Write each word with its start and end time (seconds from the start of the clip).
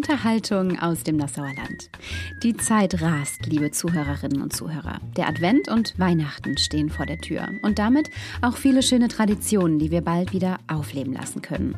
Unterhaltung 0.00 0.78
aus 0.78 1.02
dem 1.02 1.18
Nassauer 1.18 1.52
Land. 1.54 1.90
Die 2.42 2.56
Zeit 2.56 3.02
rast, 3.02 3.44
liebe 3.44 3.70
Zuhörerinnen 3.70 4.40
und 4.40 4.56
Zuhörer. 4.56 4.98
Der 5.18 5.28
Advent 5.28 5.68
und 5.68 5.98
Weihnachten 5.98 6.56
stehen 6.56 6.88
vor 6.88 7.04
der 7.04 7.18
Tür 7.18 7.48
und 7.60 7.78
damit 7.78 8.08
auch 8.40 8.56
viele 8.56 8.82
schöne 8.82 9.08
Traditionen, 9.08 9.78
die 9.78 9.90
wir 9.90 10.00
bald 10.00 10.32
wieder 10.32 10.56
aufleben 10.68 11.12
lassen 11.12 11.42
können. 11.42 11.74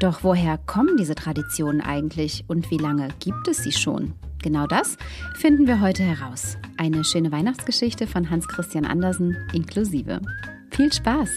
Doch 0.00 0.24
woher 0.24 0.58
kommen 0.58 0.96
diese 0.96 1.14
Traditionen 1.14 1.80
eigentlich 1.80 2.42
und 2.48 2.72
wie 2.72 2.78
lange 2.78 3.06
gibt 3.20 3.46
es 3.46 3.58
sie 3.58 3.70
schon? 3.70 4.14
Genau 4.42 4.66
das 4.66 4.96
finden 5.36 5.68
wir 5.68 5.80
heute 5.80 6.02
heraus. 6.02 6.58
Eine 6.76 7.04
schöne 7.04 7.30
Weihnachtsgeschichte 7.30 8.08
von 8.08 8.30
Hans 8.30 8.48
Christian 8.48 8.84
Andersen 8.84 9.36
inklusive. 9.52 10.20
Viel 10.70 10.92
Spaß! 10.92 11.30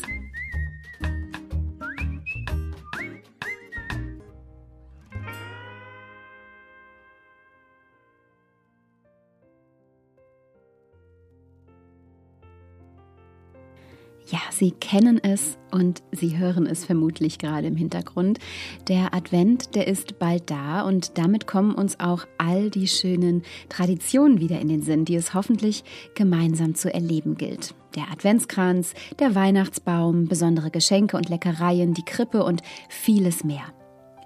Ja, 14.28 14.40
Sie 14.52 14.72
kennen 14.72 15.20
es 15.22 15.58
und 15.72 16.02
Sie 16.12 16.38
hören 16.38 16.66
es 16.66 16.86
vermutlich 16.86 17.40
gerade 17.40 17.68
im 17.68 17.76
Hintergrund. 17.76 18.40
Der 18.88 19.14
Advent, 19.14 19.76
der 19.76 19.88
ist 19.88 20.18
bald 20.18 20.50
da 20.50 20.84
und 20.84 21.18
damit 21.18 21.46
kommen 21.46 21.76
uns 21.76 22.00
auch 22.00 22.26
all 22.38 22.70
die 22.70 22.88
schönen 22.88 23.44
Traditionen 23.70 24.40
wieder 24.40 24.60
in 24.60 24.70
den 24.70 24.82
Sinn, 24.82 25.06
die 25.06 25.16
es 25.16 25.34
hoffentlich 25.34 25.84
gemeinsam 26.16 26.76
zu 26.76 26.94
erleben 26.94 27.36
gilt. 27.36 27.76
Der 27.96 28.12
Adventskranz, 28.12 28.94
der 29.20 29.36
Weihnachtsbaum, 29.36 30.28
besondere 30.28 30.72
Geschenke 30.72 31.18
und 31.18 31.30
Leckereien, 31.30 31.94
die 31.94 32.06
Krippe 32.06 32.44
und 32.44 32.62
vieles 32.90 33.44
mehr. 33.44 33.66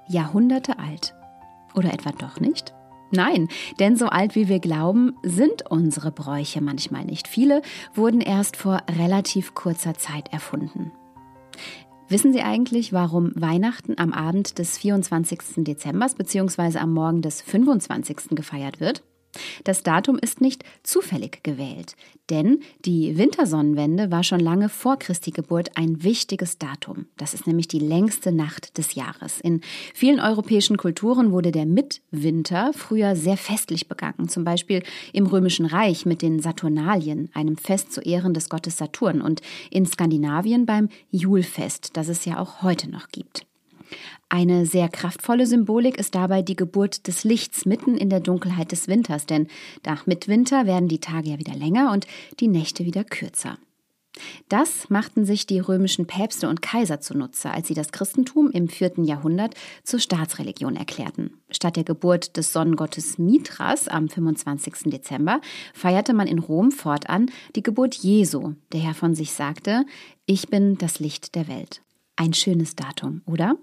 Jahrhunderte 0.08 0.80
alt. 0.80 1.16
Oder 1.75 1.93
etwa 1.93 2.11
doch 2.11 2.39
nicht? 2.39 2.73
Nein, 3.11 3.47
denn 3.80 3.95
so 3.95 4.08
alt 4.08 4.36
wie 4.36 4.50
wir 4.50 4.59
glauben, 4.59 5.16
sind 5.23 5.63
unsere 5.69 6.11
Bräuche 6.11 6.61
manchmal 6.61 7.05
nicht. 7.05 7.27
Viele 7.27 7.61
wurden 7.94 8.22
erst 8.22 8.58
vor 8.58 8.81
relativ 8.99 9.53
kurzer 9.53 9.94
Zeit 9.94 10.31
erfunden. 10.33 10.91
Wissen 12.09 12.31
Sie 12.31 12.41
eigentlich, 12.41 12.94
warum 12.94 13.31
Weihnachten 13.36 13.95
am 13.97 14.14
Abend 14.14 14.59
des 14.59 14.77
24. 14.77 15.39
Dezember 15.58 16.08
bzw. 16.17 16.77
am 16.77 16.94
Morgen 16.94 17.22
des 17.22 17.41
25. 17.41 18.30
gefeiert 18.30 18.80
wird? 18.80 19.03
Das 19.64 19.83
Datum 19.83 20.17
ist 20.17 20.42
nicht 20.42 20.64
zufällig 20.83 21.44
gewählt, 21.44 21.95
denn 22.30 22.61
die 22.86 23.17
Wintersonnenwende 23.17 24.11
war 24.11 24.23
schon 24.23 24.39
lange 24.39 24.70
vor 24.70 24.97
Christi 24.97 25.31
Geburt 25.31 25.78
ein 25.78 26.03
wichtiges 26.03 26.58
Datum. 26.58 27.06
Das 27.17 27.33
ist 27.33 27.48
nämlich 27.48 27.67
die 27.67 27.80
längste 27.80 28.31
Nacht 28.31 28.78
des 28.78 28.95
Jahres. 28.95 29.39
In 29.42 29.61
vielen 29.94 30.20
europäischen 30.20 30.78
Kulturen 30.78 31.31
wurde 31.31 31.52
der 31.52 31.66
Mitwinter 31.66 32.72
früher 32.73 33.16
sehr 33.16 33.38
festlich 33.38 33.88
begangen, 33.88 34.30
zum 34.30 34.44
Beispiel 34.44 34.83
im 35.14 35.28
Römischen 35.28 35.66
Reich 35.66 36.05
mit 36.05 36.22
den 36.22 36.39
Saturnalien, 36.39 37.30
einem 37.33 37.58
Fest 37.58 37.92
zu 37.92 38.02
Ehren 38.02 38.33
des 38.33 38.50
Gottes 38.50 38.78
Saturn, 38.78 39.22
und 39.22 39.42
in 39.70 39.86
Skandinavien 39.86 40.66
beim 40.66 40.89
Julfest, 41.11 41.95
das 41.95 42.08
es 42.08 42.25
ja 42.25 42.39
auch 42.39 42.61
heute 42.61 42.89
noch 42.89 43.09
gibt. 43.09 43.45
Eine 44.30 44.66
sehr 44.66 44.89
kraftvolle 44.89 45.47
Symbolik 45.47 45.97
ist 45.97 46.14
dabei 46.14 46.42
die 46.42 46.58
Geburt 46.58 47.08
des 47.08 47.23
Lichts 47.23 47.66
mitten 47.66 47.95
in 47.95 48.09
der 48.09 48.20
Dunkelheit 48.20 48.73
des 48.73 48.89
Winters, 48.89 49.25
denn 49.25 49.47
nach 49.86 50.05
Mitwinter 50.05 50.65
werden 50.65 50.89
die 50.89 50.99
Tage 50.99 51.30
ja 51.30 51.39
wieder 51.39 51.55
länger 51.55 51.93
und 51.93 52.08
die 52.42 52.49
Nächte 52.49 52.83
wieder 52.83 53.05
kürzer. 53.05 53.58
Das 54.49 54.89
machten 54.89 55.26
sich 55.26 55.45
die 55.45 55.60
römischen 55.60 56.08
Päpste 56.08 56.49
und 56.49 56.61
Kaiser 56.61 56.99
zunutze, 56.99 57.52
als 57.52 57.67
sie 57.67 57.73
das 57.73 57.92
Christentum 57.92 58.49
im 58.52 58.67
vierten 58.67 59.04
Jahrhundert 59.04 59.55
zur 59.83 59.99
Staatsreligion 59.99 60.76
erklärten. 60.76 61.39
Statt 61.49 61.76
der 61.76 61.83
Geburt 61.83 62.36
des 62.36 62.52
Sonnengottes 62.52 63.17
Mithras 63.17 63.87
am 63.87 64.10
25. 64.10 64.92
Dezember 64.92 65.39
feierte 65.73 66.14
man 66.14 66.27
in 66.27 66.39
Rom 66.39 66.71
fortan 66.71 67.27
die 67.55 67.64
Geburt 67.64 67.95
Jesu, 67.95 68.54
der 68.71 68.82
Herr 68.82 68.95
von 68.95 69.16
sich 69.16 69.32
sagte, 69.32 69.86
ich 70.26 70.49
bin 70.49 70.77
das 70.77 70.99
Licht 70.99 71.36
der 71.36 71.48
Welt. 71.48 71.82
Ein 72.16 72.33
schönes 72.33 72.76
Datum, 72.76 73.21
oder? 73.26 73.55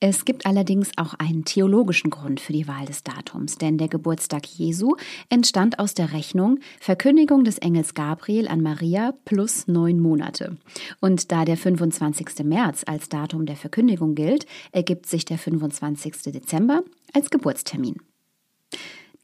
Es 0.00 0.24
gibt 0.24 0.46
allerdings 0.46 0.90
auch 0.96 1.14
einen 1.14 1.44
theologischen 1.44 2.10
Grund 2.10 2.40
für 2.40 2.52
die 2.52 2.66
Wahl 2.66 2.86
des 2.86 3.04
Datums, 3.04 3.56
denn 3.56 3.78
der 3.78 3.88
Geburtstag 3.88 4.46
Jesu 4.46 4.96
entstand 5.28 5.78
aus 5.78 5.94
der 5.94 6.12
Rechnung 6.12 6.58
Verkündigung 6.80 7.44
des 7.44 7.58
Engels 7.58 7.94
Gabriel 7.94 8.48
an 8.48 8.60
Maria 8.60 9.12
plus 9.24 9.68
neun 9.68 10.00
Monate. 10.00 10.56
Und 11.00 11.30
da 11.30 11.44
der 11.44 11.56
25. 11.56 12.44
März 12.44 12.82
als 12.86 13.08
Datum 13.08 13.46
der 13.46 13.56
Verkündigung 13.56 14.14
gilt, 14.14 14.46
ergibt 14.72 15.06
sich 15.06 15.24
der 15.24 15.38
25. 15.38 16.32
Dezember 16.32 16.82
als 17.12 17.30
Geburtstermin. 17.30 17.96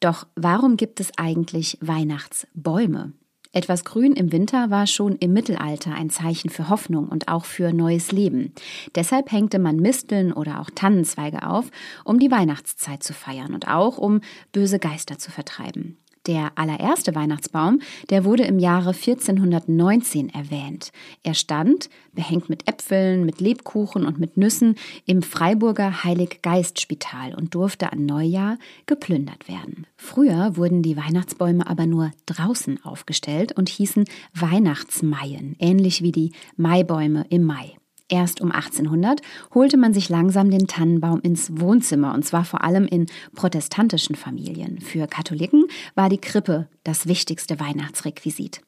Doch 0.00 0.28
warum 0.36 0.76
gibt 0.76 1.00
es 1.00 1.10
eigentlich 1.16 1.76
Weihnachtsbäume? 1.80 3.12
Etwas 3.52 3.84
Grün 3.84 4.12
im 4.12 4.30
Winter 4.30 4.70
war 4.70 4.86
schon 4.86 5.16
im 5.16 5.32
Mittelalter 5.32 5.94
ein 5.94 6.10
Zeichen 6.10 6.50
für 6.50 6.68
Hoffnung 6.68 7.08
und 7.08 7.28
auch 7.28 7.46
für 7.46 7.72
neues 7.72 8.12
Leben. 8.12 8.52
Deshalb 8.94 9.32
hängte 9.32 9.58
man 9.58 9.76
Misteln 9.76 10.32
oder 10.32 10.60
auch 10.60 10.70
Tannenzweige 10.74 11.46
auf, 11.46 11.70
um 12.04 12.18
die 12.18 12.30
Weihnachtszeit 12.30 13.02
zu 13.02 13.14
feiern 13.14 13.54
und 13.54 13.66
auch 13.68 13.96
um 13.96 14.20
böse 14.52 14.78
Geister 14.78 15.18
zu 15.18 15.30
vertreiben. 15.30 15.98
Der 16.28 16.52
allererste 16.56 17.14
Weihnachtsbaum, 17.14 17.80
der 18.10 18.26
wurde 18.26 18.44
im 18.44 18.58
Jahre 18.58 18.90
1419 18.90 20.28
erwähnt. 20.28 20.92
Er 21.22 21.32
stand, 21.32 21.88
behängt 22.12 22.50
mit 22.50 22.68
Äpfeln, 22.68 23.24
mit 23.24 23.40
Lebkuchen 23.40 24.04
und 24.04 24.20
mit 24.20 24.36
Nüssen, 24.36 24.74
im 25.06 25.22
Freiburger 25.22 26.04
Heilig-Geist-Spital 26.04 27.34
und 27.34 27.54
durfte 27.54 27.92
an 27.92 28.04
Neujahr 28.04 28.58
geplündert 28.84 29.48
werden. 29.48 29.86
Früher 29.96 30.58
wurden 30.58 30.82
die 30.82 30.98
Weihnachtsbäume 30.98 31.66
aber 31.66 31.86
nur 31.86 32.10
draußen 32.26 32.84
aufgestellt 32.84 33.56
und 33.56 33.70
hießen 33.70 34.04
Weihnachtsmaien, 34.34 35.56
ähnlich 35.58 36.02
wie 36.02 36.12
die 36.12 36.32
Maibäume 36.56 37.24
im 37.30 37.44
Mai. 37.44 37.78
Erst 38.10 38.40
um 38.40 38.50
1800 38.50 39.20
holte 39.54 39.76
man 39.76 39.92
sich 39.92 40.08
langsam 40.08 40.50
den 40.50 40.66
Tannenbaum 40.66 41.20
ins 41.20 41.60
Wohnzimmer, 41.60 42.14
und 42.14 42.24
zwar 42.24 42.44
vor 42.44 42.64
allem 42.64 42.86
in 42.86 43.06
protestantischen 43.34 44.16
Familien. 44.16 44.80
Für 44.80 45.06
Katholiken 45.06 45.66
war 45.94 46.08
die 46.08 46.18
Krippe 46.18 46.68
das 46.84 47.06
wichtigste 47.06 47.60
Weihnachtsrequisit. 47.60 48.62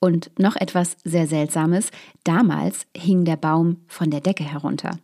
Und 0.00 0.30
noch 0.38 0.56
etwas 0.56 0.96
sehr 1.04 1.26
Seltsames, 1.26 1.90
damals 2.24 2.86
hing 2.96 3.24
der 3.24 3.36
Baum 3.36 3.78
von 3.86 4.10
der 4.10 4.20
Decke 4.20 4.44
herunter. 4.44 4.98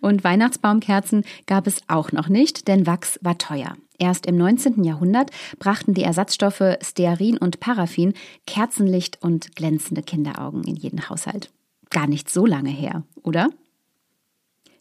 Und 0.00 0.24
Weihnachtsbaumkerzen 0.24 1.24
gab 1.46 1.66
es 1.66 1.80
auch 1.88 2.12
noch 2.12 2.28
nicht, 2.28 2.68
denn 2.68 2.86
Wachs 2.86 3.18
war 3.22 3.38
teuer. 3.38 3.76
Erst 3.98 4.26
im 4.26 4.36
19. 4.36 4.82
Jahrhundert 4.82 5.30
brachten 5.58 5.94
die 5.94 6.04
Ersatzstoffe 6.04 6.76
Stearin 6.82 7.38
und 7.38 7.60
Paraffin 7.60 8.14
Kerzenlicht 8.46 9.22
und 9.22 9.54
glänzende 9.54 10.02
Kinderaugen 10.02 10.64
in 10.64 10.76
jeden 10.76 11.08
Haushalt 11.08 11.50
gar 11.90 12.06
nicht 12.06 12.30
so 12.30 12.46
lange 12.46 12.70
her, 12.70 13.04
oder? 13.22 13.50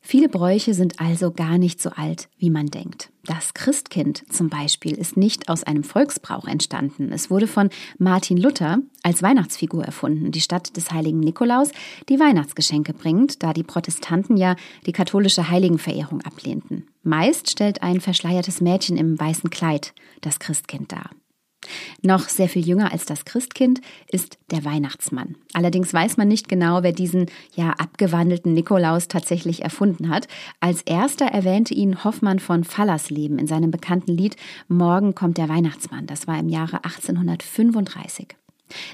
Viele 0.02 0.30
Bräuche 0.30 0.74
sind 0.74 1.00
also 1.00 1.32
gar 1.32 1.58
nicht 1.58 1.82
so 1.82 1.90
alt, 1.92 2.30
wie 2.38 2.50
man 2.50 2.68
denkt. 2.68 3.12
Das 3.26 3.54
Christkind 3.54 4.24
zum 4.34 4.50
Beispiel 4.50 4.98
ist 4.98 5.18
nicht 5.18 5.50
aus 5.50 5.64
einem 5.64 5.84
Volksbrauch 5.84 6.48
entstanden. 6.48 7.12
Es 7.12 7.30
wurde 7.30 7.48
von 7.48 7.70
Martin 8.00 8.38
Luther 8.38 8.80
als 9.04 9.22
Weihnachtsfigur 9.22 9.84
erfunden, 9.84 10.32
die 10.32 10.42
Stadt 10.42 10.76
des 10.76 10.92
heiligen 10.92 11.20
Nikolaus, 11.20 11.72
die 12.08 12.20
Weihnachtsgeschenke 12.20 12.94
bringt, 12.94 13.44
da 13.44 13.54
die 13.54 13.64
Protestanten 13.64 14.38
ja 14.38 14.56
die 14.86 14.94
katholische 14.94 15.50
Heiligenverehrung 15.50 16.22
ablehnten. 16.22 16.88
Meist 17.04 17.50
stellt 17.50 17.84
ein 17.84 18.02
verschleiertes 18.02 18.62
Mädchen 18.62 18.98
im 18.98 19.20
weißen 19.20 19.50
Kleid 19.50 19.94
das 20.22 20.40
Christkind 20.40 20.92
dar. 20.92 21.12
Noch 22.02 22.28
sehr 22.30 22.50
viel 22.50 22.66
jünger 22.66 22.92
als 22.92 23.06
das 23.06 23.26
Christkind 23.26 23.82
ist 24.12 24.38
der 24.52 24.66
Weihnachtsmann. 24.66 25.36
Allerdings 25.54 25.94
weiß 25.94 26.18
man 26.18 26.28
nicht 26.28 26.48
genau, 26.48 26.84
wer 26.84 26.94
diesen 26.94 27.28
ja 27.56 27.72
abgewandelten 27.72 28.54
Nikolaus 28.54 29.08
tatsächlich 29.08 29.64
erfunden 29.64 30.10
hat. 30.10 30.28
Als 30.60 30.82
erster 30.82 31.26
erwähnte 31.26 31.74
ihn 31.74 32.04
Hoffmann 32.04 32.40
von 32.40 32.64
Fallersleben 32.64 33.40
in 33.40 33.48
seinem 33.48 33.72
bekannten 33.72 34.12
Lied 34.12 34.36
Morgen 34.68 35.16
kommt 35.16 35.38
der 35.38 35.50
Weihnachtsmann. 35.50 36.08
Das 36.08 36.28
war 36.28 36.40
im 36.40 36.50
Jahre 36.50 36.84
1835. 36.84 38.39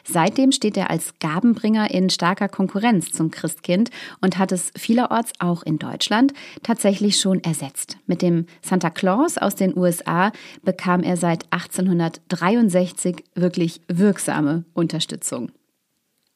Seitdem 0.04 0.52
steht 0.52 0.78
er 0.78 0.90
als 0.90 1.14
Gabenbringer 1.20 1.92
in 1.92 2.10
starker 2.10 2.50
Konkurrenz 2.50 3.12
zum 3.12 3.32
Christkind 3.32 3.90
und 4.22 4.38
hat 4.38 4.52
es 4.52 4.72
vielerorts 4.78 5.34
auch 5.40 5.64
in 5.64 5.80
Deutschland 5.80 6.34
tatsächlich 6.64 7.20
schon 7.20 7.44
ersetzt. 7.44 7.98
Mit 8.08 8.22
dem 8.22 8.46
Santa 8.62 8.90
Claus 8.90 9.38
aus 9.38 9.56
den 9.56 9.78
USA 9.78 10.32
bekam 10.64 11.04
er 11.04 11.18
seit 11.18 11.46
1863 11.52 13.24
wirklich 13.36 13.82
wirksame 13.88 14.66
Unterstützung. 14.74 15.52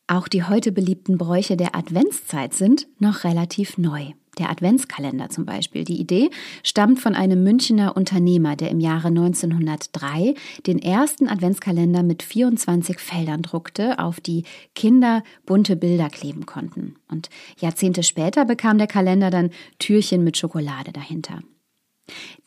Auch 0.07 0.27
die 0.27 0.44
heute 0.44 0.71
beliebten 0.71 1.19
Bräuche 1.19 1.56
der 1.56 1.75
Adventszeit 1.75 2.56
sind 2.56 2.88
noch 2.97 3.24
relativ 3.24 3.77
neu. 3.77 4.13
Der 4.38 4.50
Adventskalender 4.50 5.30
zum 5.30 5.46
Beispiel. 5.46 5.84
Die 5.84 6.00
Idee 6.00 6.30
stammt 6.64 7.00
von 7.00 7.16
einem 7.16 7.44
Münchner 7.44 7.98
Unternehmer, 7.98 8.56
der 8.56 8.70
im 8.70 8.80
Jahre 8.80 9.10
1903 9.10 10.36
den 10.66 10.80
ersten 10.80 11.28
Adventskalender 11.28 12.04
mit 12.04 12.24
24 12.24 13.00
Feldern 13.00 13.42
druckte, 13.42 14.00
auf 14.00 14.20
die 14.20 14.44
Kinder 14.76 15.24
bunte 15.46 15.76
Bilder 15.76 16.10
kleben 16.10 16.46
konnten. 16.46 16.96
Und 17.10 17.30
Jahrzehnte 17.60 18.04
später 18.04 18.46
bekam 18.46 18.78
der 18.78 18.88
Kalender 18.88 19.30
dann 19.30 19.50
Türchen 19.80 20.24
mit 20.24 20.38
Schokolade 20.38 20.92
dahinter. 20.92 21.42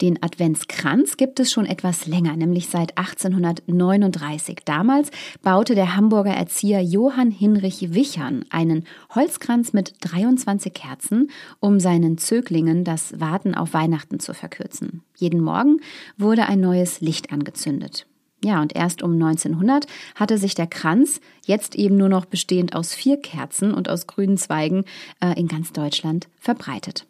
Den 0.00 0.22
Adventskranz 0.22 1.16
gibt 1.16 1.40
es 1.40 1.50
schon 1.52 1.66
etwas 1.66 2.06
länger, 2.06 2.36
nämlich 2.36 2.68
seit 2.68 2.98
1839. 2.98 4.58
Damals 4.64 5.10
baute 5.42 5.74
der 5.74 5.96
Hamburger 5.96 6.34
Erzieher 6.34 6.82
Johann 6.82 7.30
Hinrich 7.30 7.94
Wichern 7.94 8.44
einen 8.50 8.84
Holzkranz 9.14 9.72
mit 9.72 9.94
23 10.00 10.72
Kerzen, 10.72 11.30
um 11.60 11.80
seinen 11.80 12.18
Zöglingen 12.18 12.84
das 12.84 13.18
Warten 13.20 13.54
auf 13.54 13.74
Weihnachten 13.74 14.20
zu 14.20 14.34
verkürzen. 14.34 15.02
Jeden 15.16 15.40
Morgen 15.40 15.80
wurde 16.16 16.46
ein 16.46 16.60
neues 16.60 17.00
Licht 17.00 17.32
angezündet. 17.32 18.06
Ja, 18.44 18.60
und 18.60 18.74
erst 18.74 19.02
um 19.02 19.12
1900 19.12 19.86
hatte 20.16 20.36
sich 20.36 20.54
der 20.54 20.66
Kranz, 20.66 21.20
jetzt 21.46 21.76
eben 21.76 21.96
nur 21.96 22.08
noch 22.08 22.24
bestehend 22.24 22.74
aus 22.74 22.92
vier 22.92 23.20
Kerzen 23.20 23.72
und 23.72 23.88
aus 23.88 24.08
grünen 24.08 24.36
Zweigen, 24.36 24.84
äh, 25.20 25.38
in 25.38 25.46
ganz 25.46 25.72
Deutschland 25.72 26.28
verbreitet. 26.40 27.06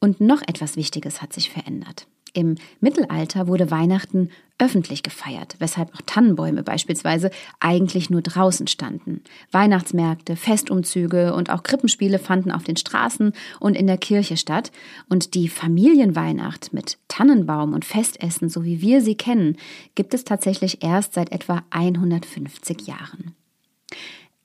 Und 0.00 0.20
noch 0.20 0.42
etwas 0.42 0.76
Wichtiges 0.76 1.22
hat 1.22 1.32
sich 1.32 1.50
verändert. 1.50 2.06
Im 2.32 2.56
Mittelalter 2.80 3.48
wurde 3.48 3.70
Weihnachten 3.70 4.30
öffentlich 4.58 5.02
gefeiert, 5.02 5.56
weshalb 5.58 5.92
auch 5.94 6.02
Tannenbäume 6.06 6.62
beispielsweise 6.62 7.30
eigentlich 7.58 8.10
nur 8.10 8.22
draußen 8.22 8.66
standen. 8.66 9.22
Weihnachtsmärkte, 9.50 10.36
Festumzüge 10.36 11.34
und 11.34 11.50
auch 11.50 11.62
Krippenspiele 11.62 12.18
fanden 12.18 12.52
auf 12.52 12.62
den 12.62 12.76
Straßen 12.76 13.32
und 13.58 13.74
in 13.74 13.86
der 13.86 13.98
Kirche 13.98 14.36
statt. 14.36 14.70
Und 15.08 15.34
die 15.34 15.48
Familienweihnacht 15.48 16.72
mit 16.72 16.98
Tannenbaum 17.08 17.72
und 17.72 17.84
Festessen, 17.84 18.48
so 18.48 18.64
wie 18.64 18.80
wir 18.80 19.00
sie 19.00 19.16
kennen, 19.16 19.56
gibt 19.94 20.14
es 20.14 20.24
tatsächlich 20.24 20.84
erst 20.84 21.14
seit 21.14 21.32
etwa 21.32 21.62
150 21.70 22.86
Jahren. 22.86 23.34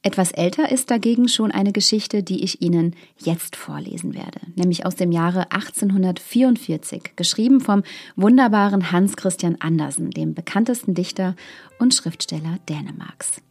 Etwas 0.06 0.31
älter 0.31 0.72
ist 0.72 0.92
dagegen 0.92 1.28
schon 1.28 1.50
eine 1.50 1.72
Geschichte, 1.72 2.22
die 2.22 2.44
ich 2.44 2.62
Ihnen 2.62 2.96
jetzt 3.18 3.56
vorlesen 3.56 4.13
werde, 4.13 4.40
nämlich 4.54 4.86
aus 4.86 4.96
dem 4.96 5.12
Jahre 5.12 5.52
1844, 5.52 7.13
geschrieben 7.16 7.60
vom 7.60 7.81
wunderbaren 8.16 8.92
Hans 8.92 9.18
Christian 9.18 9.56
Andersen, 9.62 10.12
dem 10.12 10.36
bekanntesten 10.36 10.94
Dichter 10.94 11.36
und 11.80 11.96
Schriftsteller 11.96 12.60
Dänemarks. 12.69 13.42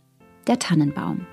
Der 0.47 0.61
Tannenbaum. 0.61 1.27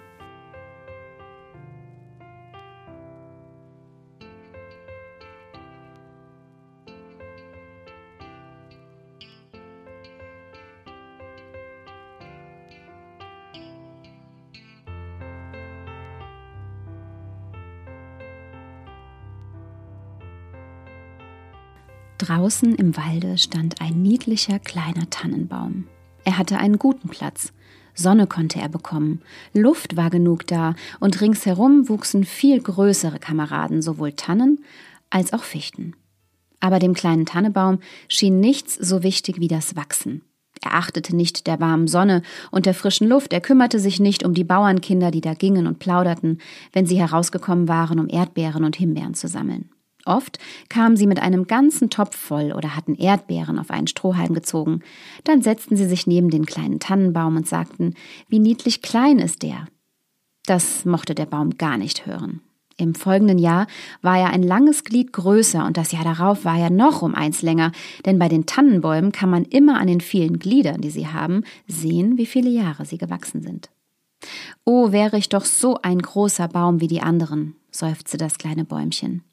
Draußen 22.21 22.75
im 22.75 22.95
Walde 22.97 23.39
stand 23.39 23.81
ein 23.81 24.03
niedlicher 24.03 24.59
kleiner 24.59 25.09
Tannenbaum. 25.09 25.87
Er 26.23 26.37
hatte 26.37 26.59
einen 26.59 26.77
guten 26.77 27.09
Platz. 27.09 27.51
Sonne 27.95 28.27
konnte 28.27 28.61
er 28.61 28.69
bekommen, 28.69 29.21
Luft 29.53 29.97
war 29.97 30.11
genug 30.11 30.45
da, 30.45 30.75
und 30.99 31.19
ringsherum 31.19 31.89
wuchsen 31.89 32.23
viel 32.23 32.61
größere 32.61 33.17
Kameraden, 33.17 33.81
sowohl 33.81 34.11
Tannen 34.11 34.63
als 35.09 35.33
auch 35.33 35.41
Fichten. 35.41 35.95
Aber 36.59 36.77
dem 36.77 36.93
kleinen 36.93 37.25
Tannebaum 37.25 37.79
schien 38.07 38.39
nichts 38.39 38.75
so 38.75 39.01
wichtig 39.01 39.39
wie 39.39 39.47
das 39.47 39.75
Wachsen. 39.75 40.21
Er 40.63 40.75
achtete 40.75 41.15
nicht 41.15 41.47
der 41.47 41.59
warmen 41.59 41.87
Sonne 41.87 42.21
und 42.51 42.67
der 42.67 42.75
frischen 42.75 43.07
Luft, 43.07 43.33
er 43.33 43.41
kümmerte 43.41 43.79
sich 43.79 43.99
nicht 43.99 44.23
um 44.23 44.35
die 44.35 44.43
Bauernkinder, 44.43 45.09
die 45.09 45.21
da 45.21 45.33
gingen 45.33 45.65
und 45.65 45.79
plauderten, 45.79 46.37
wenn 46.71 46.85
sie 46.85 46.99
herausgekommen 46.99 47.67
waren, 47.67 47.99
um 47.99 48.07
Erdbeeren 48.07 48.63
und 48.63 48.75
Himbeeren 48.75 49.15
zu 49.15 49.27
sammeln. 49.27 49.71
Oft 50.05 50.39
kamen 50.69 50.97
sie 50.97 51.07
mit 51.07 51.21
einem 51.21 51.47
ganzen 51.47 51.89
Topf 51.89 52.15
voll 52.15 52.53
oder 52.53 52.75
hatten 52.75 52.95
Erdbeeren 52.95 53.59
auf 53.59 53.71
einen 53.71 53.87
Strohhalm 53.87 54.33
gezogen. 54.33 54.81
Dann 55.23 55.41
setzten 55.41 55.75
sie 55.75 55.87
sich 55.87 56.07
neben 56.07 56.29
den 56.29 56.45
kleinen 56.45 56.79
Tannenbaum 56.79 57.35
und 57.35 57.47
sagten, 57.47 57.95
wie 58.27 58.39
niedlich 58.39 58.81
klein 58.81 59.19
ist 59.19 59.43
der. 59.43 59.67
Das 60.45 60.85
mochte 60.85 61.15
der 61.15 61.27
Baum 61.27 61.57
gar 61.57 61.77
nicht 61.77 62.05
hören. 62.05 62.41
Im 62.77 62.95
folgenden 62.95 63.37
Jahr 63.37 63.67
war 64.01 64.17
er 64.17 64.31
ein 64.31 64.41
langes 64.41 64.83
Glied 64.83 65.13
größer 65.13 65.65
und 65.65 65.77
das 65.77 65.91
Jahr 65.91 66.03
darauf 66.03 66.45
war 66.45 66.57
er 66.57 66.71
noch 66.71 67.03
um 67.03 67.13
eins 67.13 67.43
länger, 67.43 67.71
denn 68.07 68.17
bei 68.17 68.27
den 68.27 68.47
Tannenbäumen 68.47 69.11
kann 69.11 69.29
man 69.29 69.45
immer 69.45 69.79
an 69.79 69.85
den 69.85 70.01
vielen 70.01 70.39
Gliedern, 70.39 70.81
die 70.81 70.89
sie 70.89 71.07
haben, 71.07 71.43
sehen, 71.67 72.17
wie 72.17 72.25
viele 72.25 72.49
Jahre 72.49 72.85
sie 72.85 72.97
gewachsen 72.97 73.43
sind. 73.43 73.69
Oh, 74.65 74.91
wäre 74.91 75.17
ich 75.17 75.29
doch 75.29 75.45
so 75.45 75.77
ein 75.83 75.99
großer 75.99 76.47
Baum 76.47 76.81
wie 76.81 76.87
die 76.87 77.01
anderen, 77.01 77.55
seufzte 77.69 78.17
das 78.17 78.39
kleine 78.39 78.65
Bäumchen. 78.65 79.23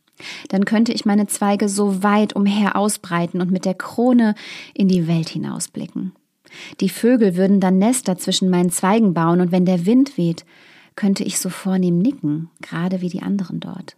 Dann 0.48 0.64
könnte 0.64 0.92
ich 0.92 1.04
meine 1.04 1.26
Zweige 1.26 1.68
so 1.68 2.02
weit 2.02 2.34
umher 2.34 2.76
ausbreiten 2.76 3.40
und 3.40 3.50
mit 3.50 3.64
der 3.64 3.74
Krone 3.74 4.34
in 4.74 4.88
die 4.88 5.06
Welt 5.06 5.28
hinausblicken. 5.28 6.12
Die 6.80 6.88
Vögel 6.88 7.36
würden 7.36 7.60
dann 7.60 7.78
Nester 7.78 8.16
zwischen 8.16 8.50
meinen 8.50 8.70
Zweigen 8.70 9.14
bauen, 9.14 9.40
und 9.40 9.52
wenn 9.52 9.64
der 9.64 9.86
Wind 9.86 10.16
weht, 10.16 10.44
könnte 10.96 11.24
ich 11.24 11.38
so 11.38 11.48
vornehm 11.48 11.98
nicken, 11.98 12.50
gerade 12.60 13.00
wie 13.00 13.08
die 13.08 13.22
anderen 13.22 13.60
dort. 13.60 13.96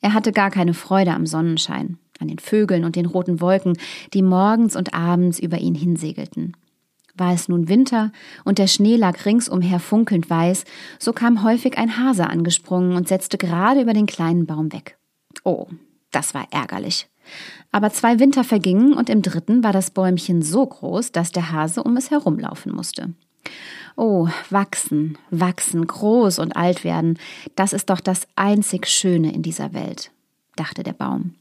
Er 0.00 0.12
hatte 0.12 0.32
gar 0.32 0.50
keine 0.50 0.74
Freude 0.74 1.12
am 1.12 1.26
Sonnenschein, 1.26 1.98
an 2.18 2.28
den 2.28 2.38
Vögeln 2.38 2.84
und 2.84 2.96
den 2.96 3.06
roten 3.06 3.40
Wolken, 3.40 3.78
die 4.12 4.22
morgens 4.22 4.76
und 4.76 4.92
abends 4.92 5.38
über 5.38 5.58
ihn 5.58 5.74
hinsegelten. 5.74 6.56
War 7.16 7.32
es 7.32 7.48
nun 7.48 7.68
Winter 7.68 8.10
und 8.44 8.58
der 8.58 8.66
Schnee 8.66 8.96
lag 8.96 9.24
ringsumher 9.24 9.78
funkelnd 9.78 10.28
weiß, 10.28 10.64
so 10.98 11.12
kam 11.12 11.44
häufig 11.44 11.78
ein 11.78 11.96
Hase 11.96 12.28
angesprungen 12.28 12.96
und 12.96 13.06
setzte 13.06 13.38
gerade 13.38 13.82
über 13.82 13.92
den 13.92 14.06
kleinen 14.06 14.46
Baum 14.46 14.72
weg. 14.72 14.98
Oh, 15.44 15.66
das 16.10 16.34
war 16.34 16.46
ärgerlich. 16.50 17.08
Aber 17.72 17.90
zwei 17.90 18.18
Winter 18.18 18.44
vergingen 18.44 18.92
und 18.92 19.08
im 19.08 19.22
dritten 19.22 19.64
war 19.64 19.72
das 19.72 19.90
Bäumchen 19.90 20.42
so 20.42 20.64
groß, 20.66 21.12
dass 21.12 21.32
der 21.32 21.50
Hase 21.50 21.82
um 21.82 21.96
es 21.96 22.10
herumlaufen 22.10 22.72
musste. 22.72 23.14
Oh, 23.96 24.28
wachsen, 24.50 25.18
wachsen, 25.30 25.86
groß 25.86 26.38
und 26.38 26.56
alt 26.56 26.84
werden, 26.84 27.18
das 27.54 27.72
ist 27.72 27.90
doch 27.90 28.00
das 28.00 28.26
einzig 28.36 28.86
Schöne 28.88 29.32
in 29.32 29.42
dieser 29.42 29.72
Welt, 29.72 30.10
dachte 30.56 30.82
der 30.82 30.94
Baum. 30.94 31.34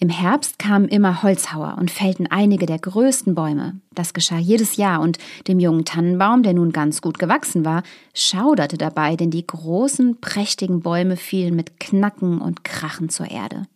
Im 0.00 0.08
Herbst 0.08 0.58
kamen 0.58 0.88
immer 0.88 1.22
Holzhauer 1.22 1.76
und 1.78 1.90
fällten 1.90 2.26
einige 2.26 2.66
der 2.66 2.78
größten 2.78 3.34
Bäume. 3.34 3.80
Das 3.92 4.12
geschah 4.12 4.38
jedes 4.38 4.76
Jahr 4.76 5.00
und 5.00 5.18
dem 5.46 5.60
jungen 5.60 5.84
Tannenbaum, 5.84 6.42
der 6.42 6.52
nun 6.52 6.72
ganz 6.72 7.00
gut 7.00 7.18
gewachsen 7.18 7.64
war, 7.64 7.84
schauderte 8.12 8.76
dabei, 8.76 9.14
denn 9.14 9.30
die 9.30 9.46
großen, 9.46 10.20
prächtigen 10.20 10.80
Bäume 10.80 11.16
fielen 11.16 11.54
mit 11.54 11.78
Knacken 11.78 12.40
und 12.40 12.64
Krachen 12.64 13.08
zur 13.08 13.30
Erde. 13.30 13.66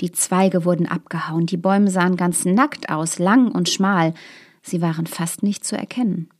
Die 0.00 0.10
Zweige 0.10 0.64
wurden 0.64 0.86
abgehauen, 0.86 1.44
die 1.44 1.58
Bäume 1.58 1.90
sahen 1.90 2.16
ganz 2.16 2.46
nackt 2.46 2.88
aus, 2.88 3.18
lang 3.18 3.52
und 3.52 3.68
schmal, 3.68 4.14
sie 4.62 4.80
waren 4.80 5.06
fast 5.06 5.42
nicht 5.42 5.66
zu 5.66 5.76
erkennen. 5.76 6.30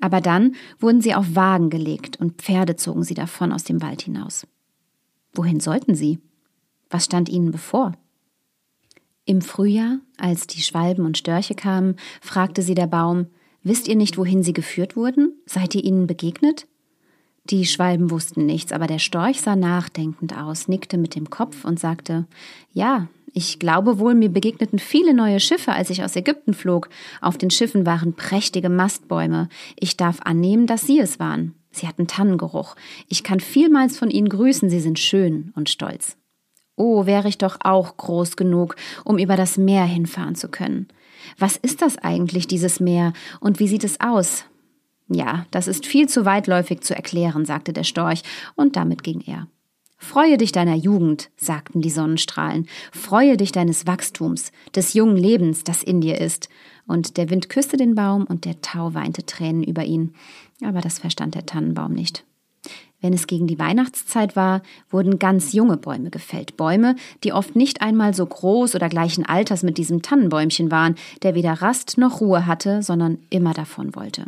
Aber 0.00 0.20
dann 0.20 0.54
wurden 0.78 1.00
sie 1.00 1.14
auf 1.14 1.34
Wagen 1.34 1.70
gelegt 1.70 2.20
und 2.20 2.42
Pferde 2.42 2.76
zogen 2.76 3.02
sie 3.02 3.14
davon 3.14 3.52
aus 3.52 3.64
dem 3.64 3.80
Wald 3.80 4.02
hinaus. 4.02 4.46
Wohin 5.32 5.60
sollten 5.60 5.94
sie? 5.94 6.18
Was 6.90 7.06
stand 7.06 7.30
ihnen 7.30 7.50
bevor? 7.50 7.92
Im 9.28 9.42
Frühjahr, 9.42 9.98
als 10.18 10.46
die 10.46 10.62
Schwalben 10.62 11.04
und 11.04 11.18
Störche 11.18 11.56
kamen, 11.56 11.96
fragte 12.22 12.62
sie 12.62 12.74
der 12.74 12.86
Baum, 12.86 13.26
Wisst 13.64 13.88
ihr 13.88 13.96
nicht, 13.96 14.16
wohin 14.16 14.44
sie 14.44 14.52
geführt 14.52 14.94
wurden? 14.94 15.32
Seid 15.44 15.74
ihr 15.74 15.82
ihnen 15.82 16.06
begegnet? 16.06 16.68
Die 17.50 17.66
Schwalben 17.66 18.12
wussten 18.12 18.46
nichts, 18.46 18.70
aber 18.70 18.86
der 18.86 19.00
Storch 19.00 19.40
sah 19.40 19.56
nachdenkend 19.56 20.36
aus, 20.38 20.68
nickte 20.68 20.96
mit 20.98 21.16
dem 21.16 21.30
Kopf 21.30 21.64
und 21.64 21.80
sagte 21.80 22.26
Ja, 22.72 23.08
ich 23.32 23.58
glaube 23.58 23.98
wohl, 23.98 24.14
mir 24.14 24.28
begegneten 24.28 24.78
viele 24.78 25.12
neue 25.12 25.40
Schiffe, 25.40 25.72
als 25.72 25.90
ich 25.90 26.04
aus 26.04 26.14
Ägypten 26.14 26.54
flog. 26.54 26.88
Auf 27.20 27.36
den 27.36 27.50
Schiffen 27.50 27.84
waren 27.84 28.14
prächtige 28.14 28.68
Mastbäume. 28.68 29.48
Ich 29.78 29.96
darf 29.96 30.20
annehmen, 30.22 30.68
dass 30.68 30.86
sie 30.86 31.00
es 31.00 31.18
waren. 31.18 31.56
Sie 31.72 31.88
hatten 31.88 32.06
Tannengeruch. 32.06 32.76
Ich 33.08 33.24
kann 33.24 33.40
vielmals 33.40 33.98
von 33.98 34.10
ihnen 34.10 34.28
grüßen, 34.28 34.70
sie 34.70 34.80
sind 34.80 35.00
schön 35.00 35.52
und 35.56 35.68
stolz. 35.68 36.16
Oh, 36.76 37.06
wäre 37.06 37.28
ich 37.28 37.38
doch 37.38 37.56
auch 37.62 37.96
groß 37.96 38.36
genug, 38.36 38.76
um 39.04 39.18
über 39.18 39.36
das 39.36 39.56
Meer 39.56 39.84
hinfahren 39.84 40.34
zu 40.34 40.48
können. 40.48 40.88
Was 41.38 41.56
ist 41.56 41.82
das 41.82 41.98
eigentlich, 41.98 42.46
dieses 42.46 42.80
Meer, 42.80 43.12
und 43.40 43.58
wie 43.58 43.68
sieht 43.68 43.84
es 43.84 44.00
aus? 44.00 44.44
Ja, 45.08 45.46
das 45.50 45.68
ist 45.68 45.86
viel 45.86 46.08
zu 46.08 46.24
weitläufig 46.24 46.80
zu 46.82 46.94
erklären, 46.94 47.44
sagte 47.44 47.72
der 47.72 47.84
Storch, 47.84 48.22
und 48.54 48.76
damit 48.76 49.02
ging 49.02 49.20
er. 49.20 49.48
Freue 49.98 50.36
dich 50.36 50.52
deiner 50.52 50.74
Jugend, 50.74 51.30
sagten 51.36 51.80
die 51.80 51.90
Sonnenstrahlen, 51.90 52.68
freue 52.92 53.36
dich 53.36 53.50
deines 53.50 53.86
Wachstums, 53.86 54.52
des 54.74 54.92
jungen 54.92 55.16
Lebens, 55.16 55.64
das 55.64 55.82
in 55.82 56.02
dir 56.02 56.20
ist. 56.20 56.50
Und 56.86 57.16
der 57.16 57.30
Wind 57.30 57.48
küsste 57.48 57.76
den 57.76 57.94
Baum 57.94 58.24
und 58.24 58.44
der 58.44 58.60
Tau 58.60 58.92
weinte 58.92 59.24
Tränen 59.24 59.64
über 59.64 59.84
ihn. 59.84 60.14
Aber 60.62 60.80
das 60.80 60.98
verstand 60.98 61.34
der 61.34 61.46
Tannenbaum 61.46 61.92
nicht. 61.92 62.24
Wenn 63.00 63.12
es 63.12 63.26
gegen 63.26 63.46
die 63.46 63.58
Weihnachtszeit 63.58 64.36
war, 64.36 64.62
wurden 64.90 65.18
ganz 65.18 65.52
junge 65.52 65.76
Bäume 65.76 66.10
gefällt. 66.10 66.56
Bäume, 66.56 66.96
die 67.24 67.32
oft 67.32 67.54
nicht 67.54 67.82
einmal 67.82 68.14
so 68.14 68.24
groß 68.26 68.74
oder 68.74 68.88
gleichen 68.88 69.26
Alters 69.26 69.62
mit 69.62 69.78
diesem 69.78 70.02
Tannenbäumchen 70.02 70.70
waren, 70.70 70.96
der 71.22 71.34
weder 71.34 71.52
Rast 71.52 71.98
noch 71.98 72.20
Ruhe 72.20 72.46
hatte, 72.46 72.82
sondern 72.82 73.18
immer 73.30 73.52
davon 73.52 73.94
wollte. 73.94 74.26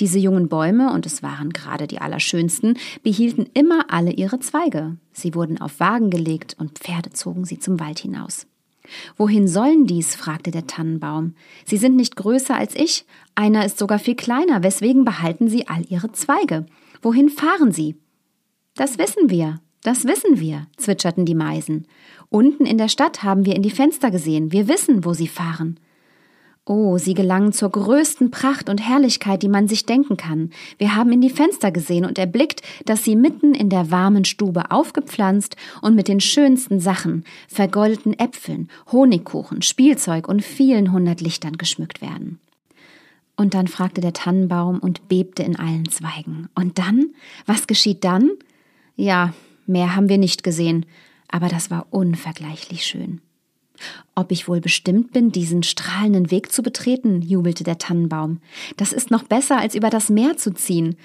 Diese 0.00 0.18
jungen 0.18 0.48
Bäume, 0.48 0.92
und 0.92 1.04
es 1.04 1.22
waren 1.22 1.50
gerade 1.50 1.86
die 1.86 2.00
allerschönsten, 2.00 2.78
behielten 3.02 3.46
immer 3.52 3.86
alle 3.88 4.12
ihre 4.12 4.40
Zweige. 4.40 4.96
Sie 5.12 5.34
wurden 5.34 5.60
auf 5.60 5.80
Wagen 5.80 6.10
gelegt 6.10 6.56
und 6.58 6.78
Pferde 6.78 7.10
zogen 7.10 7.44
sie 7.44 7.58
zum 7.58 7.78
Wald 7.80 7.98
hinaus. 7.98 8.46
Wohin 9.18 9.48
sollen 9.48 9.86
dies? 9.86 10.16
fragte 10.16 10.50
der 10.50 10.66
Tannenbaum. 10.66 11.34
Sie 11.66 11.76
sind 11.76 11.96
nicht 11.96 12.16
größer 12.16 12.56
als 12.56 12.74
ich, 12.74 13.04
einer 13.34 13.66
ist 13.66 13.78
sogar 13.78 13.98
viel 13.98 14.14
kleiner, 14.14 14.62
weswegen 14.62 15.04
behalten 15.04 15.48
sie 15.48 15.68
all 15.68 15.84
ihre 15.88 16.10
Zweige? 16.12 16.64
Wohin 17.02 17.28
fahren 17.28 17.72
sie? 17.72 17.96
Das 18.74 18.98
wissen 18.98 19.30
wir, 19.30 19.60
das 19.82 20.04
wissen 20.04 20.40
wir, 20.40 20.66
zwitscherten 20.76 21.24
die 21.24 21.34
Meisen. 21.34 21.86
Unten 22.30 22.66
in 22.66 22.78
der 22.78 22.88
Stadt 22.88 23.22
haben 23.22 23.44
wir 23.44 23.56
in 23.56 23.62
die 23.62 23.70
Fenster 23.70 24.10
gesehen, 24.10 24.52
wir 24.52 24.68
wissen, 24.68 25.04
wo 25.04 25.12
sie 25.12 25.28
fahren. 25.28 25.78
Oh, 26.70 26.98
sie 26.98 27.14
gelangen 27.14 27.52
zur 27.52 27.70
größten 27.70 28.30
Pracht 28.30 28.68
und 28.68 28.86
Herrlichkeit, 28.86 29.42
die 29.42 29.48
man 29.48 29.68
sich 29.68 29.86
denken 29.86 30.18
kann. 30.18 30.50
Wir 30.76 30.94
haben 30.94 31.10
in 31.12 31.22
die 31.22 31.30
Fenster 31.30 31.70
gesehen 31.70 32.04
und 32.04 32.18
erblickt, 32.18 32.60
dass 32.84 33.04
sie 33.04 33.16
mitten 33.16 33.54
in 33.54 33.70
der 33.70 33.90
warmen 33.90 34.26
Stube 34.26 34.70
aufgepflanzt 34.70 35.56
und 35.80 35.94
mit 35.94 36.08
den 36.08 36.20
schönsten 36.20 36.78
Sachen, 36.78 37.24
vergoldeten 37.48 38.18
Äpfeln, 38.18 38.68
Honigkuchen, 38.92 39.62
Spielzeug 39.62 40.28
und 40.28 40.44
vielen 40.44 40.92
hundert 40.92 41.22
Lichtern 41.22 41.56
geschmückt 41.56 42.02
werden. 42.02 42.38
Und 43.38 43.54
dann 43.54 43.68
fragte 43.68 44.00
der 44.00 44.12
Tannenbaum 44.12 44.80
und 44.80 45.06
bebte 45.06 45.44
in 45.44 45.56
allen 45.56 45.88
Zweigen. 45.88 46.48
Und 46.56 46.78
dann? 46.78 47.14
Was 47.46 47.68
geschieht 47.68 48.02
dann? 48.02 48.32
Ja, 48.96 49.32
mehr 49.64 49.94
haben 49.94 50.08
wir 50.08 50.18
nicht 50.18 50.42
gesehen, 50.42 50.84
aber 51.28 51.48
das 51.48 51.70
war 51.70 51.86
unvergleichlich 51.90 52.84
schön. 52.84 53.20
Ob 54.16 54.32
ich 54.32 54.48
wohl 54.48 54.60
bestimmt 54.60 55.12
bin, 55.12 55.30
diesen 55.30 55.62
strahlenden 55.62 56.32
Weg 56.32 56.50
zu 56.50 56.64
betreten, 56.64 57.22
jubelte 57.22 57.62
der 57.62 57.78
Tannenbaum. 57.78 58.40
Das 58.76 58.92
ist 58.92 59.12
noch 59.12 59.22
besser, 59.22 59.56
als 59.56 59.76
über 59.76 59.88
das 59.88 60.10
Meer 60.10 60.36
zu 60.36 60.52
ziehen. 60.52 60.96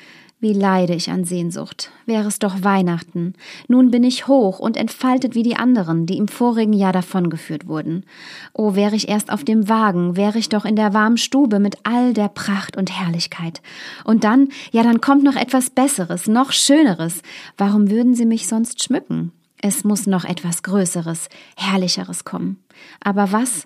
Wie 0.43 0.51
leide 0.51 0.93
ich 0.93 1.09
an 1.09 1.23
Sehnsucht. 1.23 1.89
Wäre 2.05 2.27
es 2.27 2.37
doch 2.37 2.63
Weihnachten. 2.63 3.33
Nun 3.69 3.91
bin 3.91 4.03
ich 4.03 4.27
hoch 4.27 4.59
und 4.59 4.75
entfaltet 4.75 5.35
wie 5.35 5.43
die 5.43 5.55
anderen, 5.55 6.05
die 6.05 6.17
im 6.17 6.27
vorigen 6.27 6.73
Jahr 6.73 6.91
davongeführt 6.91 7.69
wurden. 7.69 8.03
Oh, 8.51 8.75
wäre 8.75 8.93
ich 8.93 9.07
erst 9.07 9.31
auf 9.31 9.45
dem 9.45 9.69
Wagen, 9.69 10.17
wäre 10.17 10.37
ich 10.37 10.49
doch 10.49 10.65
in 10.65 10.75
der 10.75 10.93
warmen 10.93 11.15
Stube 11.15 11.59
mit 11.59 11.77
all 11.83 12.13
der 12.13 12.27
Pracht 12.27 12.75
und 12.75 12.91
Herrlichkeit. 12.91 13.61
Und 14.03 14.25
dann, 14.25 14.49
ja, 14.73 14.83
dann 14.83 14.99
kommt 14.99 15.23
noch 15.23 15.37
etwas 15.37 15.69
Besseres, 15.69 16.27
noch 16.27 16.51
Schöneres. 16.51 17.21
Warum 17.57 17.89
würden 17.89 18.13
sie 18.13 18.25
mich 18.25 18.45
sonst 18.45 18.83
schmücken? 18.83 19.31
Es 19.61 19.85
muss 19.85 20.07
noch 20.07 20.25
etwas 20.25 20.61
Größeres, 20.61 21.29
Herrlicheres 21.55 22.25
kommen. 22.25 22.61
Aber 22.99 23.31
was? 23.31 23.65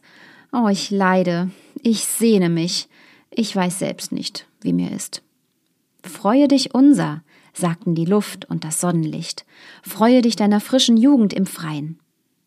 Oh, 0.53 0.67
ich 0.67 0.91
leide, 0.91 1.50
ich 1.81 2.03
sehne 2.03 2.50
mich. 2.50 2.88
Ich 3.31 3.55
weiß 3.55 3.79
selbst 3.79 4.12
nicht, 4.12 4.46
wie 4.62 4.74
mir 4.74 4.91
ist. 4.91 5.24
Freue 6.08 6.48
dich 6.48 6.74
unser, 6.74 7.24
sagten 7.54 7.96
die 7.96 8.06
Luft 8.06 8.46
und 8.46 8.64
das 8.64 8.82
Sonnenlicht. 8.82 9.46
Freue 9.82 10.22
dich 10.22 10.36
deiner 10.36 10.60
frischen 10.60 10.98
Jugend 10.98 11.34
im 11.34 11.46
Freien. 11.46 12.00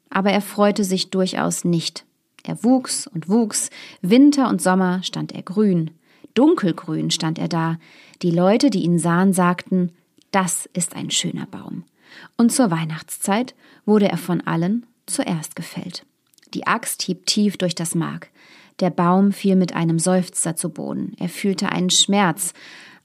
Aber 0.09 0.31
er 0.31 0.41
freute 0.41 0.85
sich 0.85 1.11
durchaus 1.11 1.65
nicht. 1.65 2.05
Er 2.43 2.65
wuchs 2.65 3.07
und 3.07 3.29
wuchs, 3.29 3.71
Winter 4.03 4.49
und 4.49 4.63
Sommer 4.63 5.03
stand 5.03 5.33
er 5.33 5.43
grün, 5.43 5.91
dunkelgrün 6.35 7.11
stand 7.11 7.39
er 7.39 7.49
da. 7.49 7.79
Die 8.23 8.31
Leute, 8.31 8.71
die 8.71 8.83
ihn 8.83 8.99
sahen, 8.99 9.33
sagten, 9.33 9.93
das 10.31 10.69
ist 10.73 10.97
ein 10.97 11.11
schöner 11.11 11.47
Baum 11.47 11.85
und 12.37 12.51
zur 12.51 12.71
Weihnachtszeit 12.71 13.55
wurde 13.85 14.09
er 14.09 14.17
von 14.17 14.41
allen 14.43 14.87
zuerst 15.07 15.57
gefällt. 15.57 16.05
Die 16.55 16.67
Axt 16.67 17.03
hieb 17.03 17.27
tief 17.27 17.57
durch 17.57 17.75
das 17.75 17.95
Mark. 17.95 18.31
Der 18.81 18.91
Baum 18.91 19.33
fiel 19.33 19.57
mit 19.57 19.75
einem 19.75 19.99
Seufzer 19.99 20.57
zu 20.57 20.71
Boden. 20.71 21.15
Er 21.19 21.29
fühlte 21.29 21.71
einen 21.71 21.91
Schmerz, 21.91 22.55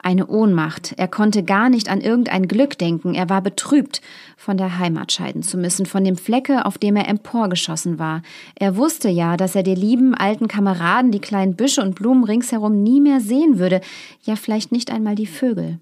eine 0.06 0.28
Ohnmacht. 0.28 0.94
Er 0.98 1.08
konnte 1.08 1.42
gar 1.44 1.70
nicht 1.70 1.90
an 1.90 2.00
irgendein 2.00 2.48
Glück 2.48 2.78
denken. 2.78 3.16
Er 3.16 3.28
war 3.28 3.42
betrübt, 3.42 4.02
von 4.38 4.56
der 4.56 4.78
Heimat 4.78 5.12
scheiden 5.12 5.42
zu 5.42 5.58
müssen, 5.58 5.88
von 5.88 6.04
dem 6.04 6.16
Flecke, 6.16 6.66
auf 6.66 6.78
dem 6.78 6.96
er 6.96 7.10
emporgeschossen 7.10 7.98
war. 7.98 8.22
Er 8.54 8.78
wusste 8.78 9.10
ja, 9.10 9.36
dass 9.36 9.56
er 9.56 9.64
die 9.64 9.74
lieben 9.74 10.14
alten 10.14 10.48
Kameraden, 10.48 11.12
die 11.12 11.20
kleinen 11.20 11.56
Büsche 11.56 11.82
und 11.82 11.96
Blumen 11.96 12.24
ringsherum 12.24 12.84
nie 12.84 13.02
mehr 13.02 13.20
sehen 13.20 13.58
würde, 13.58 13.82
ja 14.22 14.36
vielleicht 14.36 14.72
nicht 14.72 14.92
einmal 14.92 15.16
die 15.16 15.26
Vögel. 15.26 15.80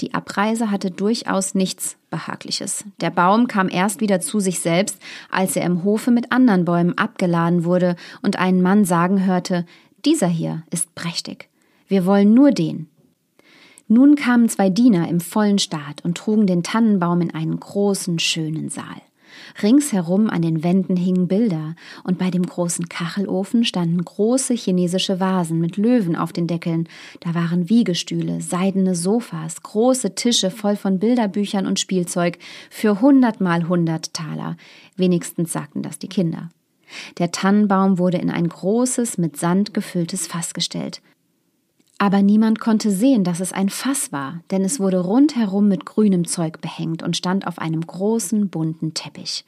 Die 0.00 0.14
Abreise 0.14 0.70
hatte 0.70 0.90
durchaus 0.90 1.54
nichts 1.54 1.98
Behagliches. 2.08 2.84
Der 3.00 3.10
Baum 3.10 3.46
kam 3.46 3.68
erst 3.68 4.00
wieder 4.00 4.20
zu 4.20 4.40
sich 4.40 4.60
selbst, 4.60 4.96
als 5.30 5.54
er 5.54 5.64
im 5.64 5.84
Hofe 5.84 6.10
mit 6.12 6.32
anderen 6.32 6.64
Bäumen 6.64 6.96
abgeladen 6.96 7.64
wurde 7.64 7.96
und 8.22 8.38
einen 8.38 8.62
Mann 8.62 8.86
sagen 8.86 9.26
hörte, 9.26 9.66
dieser 10.06 10.28
hier 10.28 10.62
ist 10.70 10.94
prächtig. 10.94 11.50
Wir 11.88 12.06
wollen 12.06 12.32
nur 12.32 12.52
den. 12.52 12.88
Nun 13.88 14.16
kamen 14.16 14.50
zwei 14.50 14.68
Diener 14.68 15.08
im 15.08 15.20
vollen 15.20 15.58
Staat 15.58 16.04
und 16.04 16.18
trugen 16.18 16.46
den 16.46 16.62
Tannenbaum 16.62 17.22
in 17.22 17.34
einen 17.34 17.58
großen, 17.58 18.18
schönen 18.18 18.68
Saal. 18.68 19.00
Ringsherum 19.62 20.28
an 20.28 20.42
den 20.42 20.62
Wänden 20.62 20.96
hingen 20.96 21.26
Bilder, 21.26 21.74
und 22.04 22.18
bei 22.18 22.30
dem 22.30 22.44
großen 22.44 22.88
Kachelofen 22.88 23.64
standen 23.64 24.04
große 24.04 24.52
chinesische 24.52 25.20
Vasen 25.20 25.58
mit 25.58 25.78
Löwen 25.78 26.16
auf 26.16 26.34
den 26.34 26.46
Deckeln. 26.46 26.86
Da 27.20 27.34
waren 27.34 27.70
Wiegestühle, 27.70 28.42
seidene 28.42 28.94
Sofas, 28.94 29.62
große 29.62 30.14
Tische 30.14 30.50
voll 30.50 30.76
von 30.76 30.98
Bilderbüchern 30.98 31.66
und 31.66 31.80
Spielzeug 31.80 32.38
für 32.68 33.00
hundertmal 33.00 33.68
hundert 33.68 34.12
Taler. 34.12 34.56
Wenigstens 34.96 35.52
sagten 35.52 35.82
das 35.82 35.98
die 35.98 36.08
Kinder. 36.08 36.50
Der 37.18 37.32
Tannenbaum 37.32 37.98
wurde 37.98 38.18
in 38.18 38.30
ein 38.30 38.48
großes, 38.48 39.18
mit 39.18 39.38
Sand 39.38 39.72
gefülltes 39.72 40.26
Fass 40.26 40.52
gestellt. 40.52 41.00
Aber 42.00 42.22
niemand 42.22 42.60
konnte 42.60 42.92
sehen, 42.92 43.24
dass 43.24 43.40
es 43.40 43.52
ein 43.52 43.68
Fass 43.68 44.12
war, 44.12 44.40
denn 44.52 44.64
es 44.64 44.78
wurde 44.78 45.00
rundherum 45.00 45.66
mit 45.66 45.84
grünem 45.84 46.26
Zeug 46.26 46.60
behängt 46.60 47.02
und 47.02 47.16
stand 47.16 47.44
auf 47.46 47.58
einem 47.58 47.84
großen, 47.84 48.48
bunten 48.48 48.94
Teppich. 48.94 49.44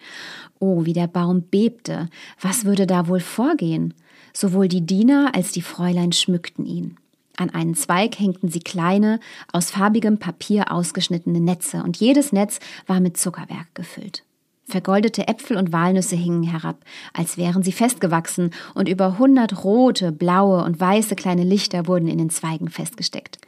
Oh, 0.59 0.85
wie 0.85 0.93
der 0.93 1.07
Baum 1.07 1.43
bebte. 1.43 2.09
Was 2.41 2.65
würde 2.65 2.89
da 2.89 3.07
wohl 3.07 3.21
vorgehen? 3.21 3.95
Sowohl 4.33 4.67
die 4.67 4.85
Diener 4.85 5.31
als 5.35 5.53
die 5.53 5.63
Fräulein 5.63 6.13
schmückten 6.13 6.67
ihn. 6.67 6.97
An 7.37 7.51
einen 7.51 7.77
Zweig 7.77 8.19
hängten 8.19 8.49
sie 8.49 8.61
kleine, 8.61 9.21
aus 9.53 9.71
farbigem 9.71 10.19
Papier 10.19 10.73
ausgeschnittene 10.73 11.41
Netze, 11.41 11.83
und 11.83 11.97
jedes 11.97 12.33
Netz 12.33 12.59
war 12.87 13.01
mit 13.01 13.17
Zuckerwerk 13.17 13.75
gefüllt. 13.75 14.25
Vergoldete 14.71 15.29
Äpfel 15.29 15.57
und 15.57 15.73
Walnüsse 15.73 16.17
hingen 16.17 16.45
herab, 16.45 16.85
als 17.13 17.37
wären 17.37 17.63
sie 17.63 17.73
festgewachsen, 17.73 18.51
und 18.75 18.89
über 18.89 19.19
hundert 19.19 19.65
rote, 19.65 20.13
blaue 20.13 20.65
und 20.65 20.81
weiße 20.81 21.17
kleine 21.17 21.45
Lichter 21.45 21.87
wurden 21.87 22.09
in 22.09 22.19
den 22.19 22.31
Zweigen 22.31 22.69
festgesteckt. 22.69 23.39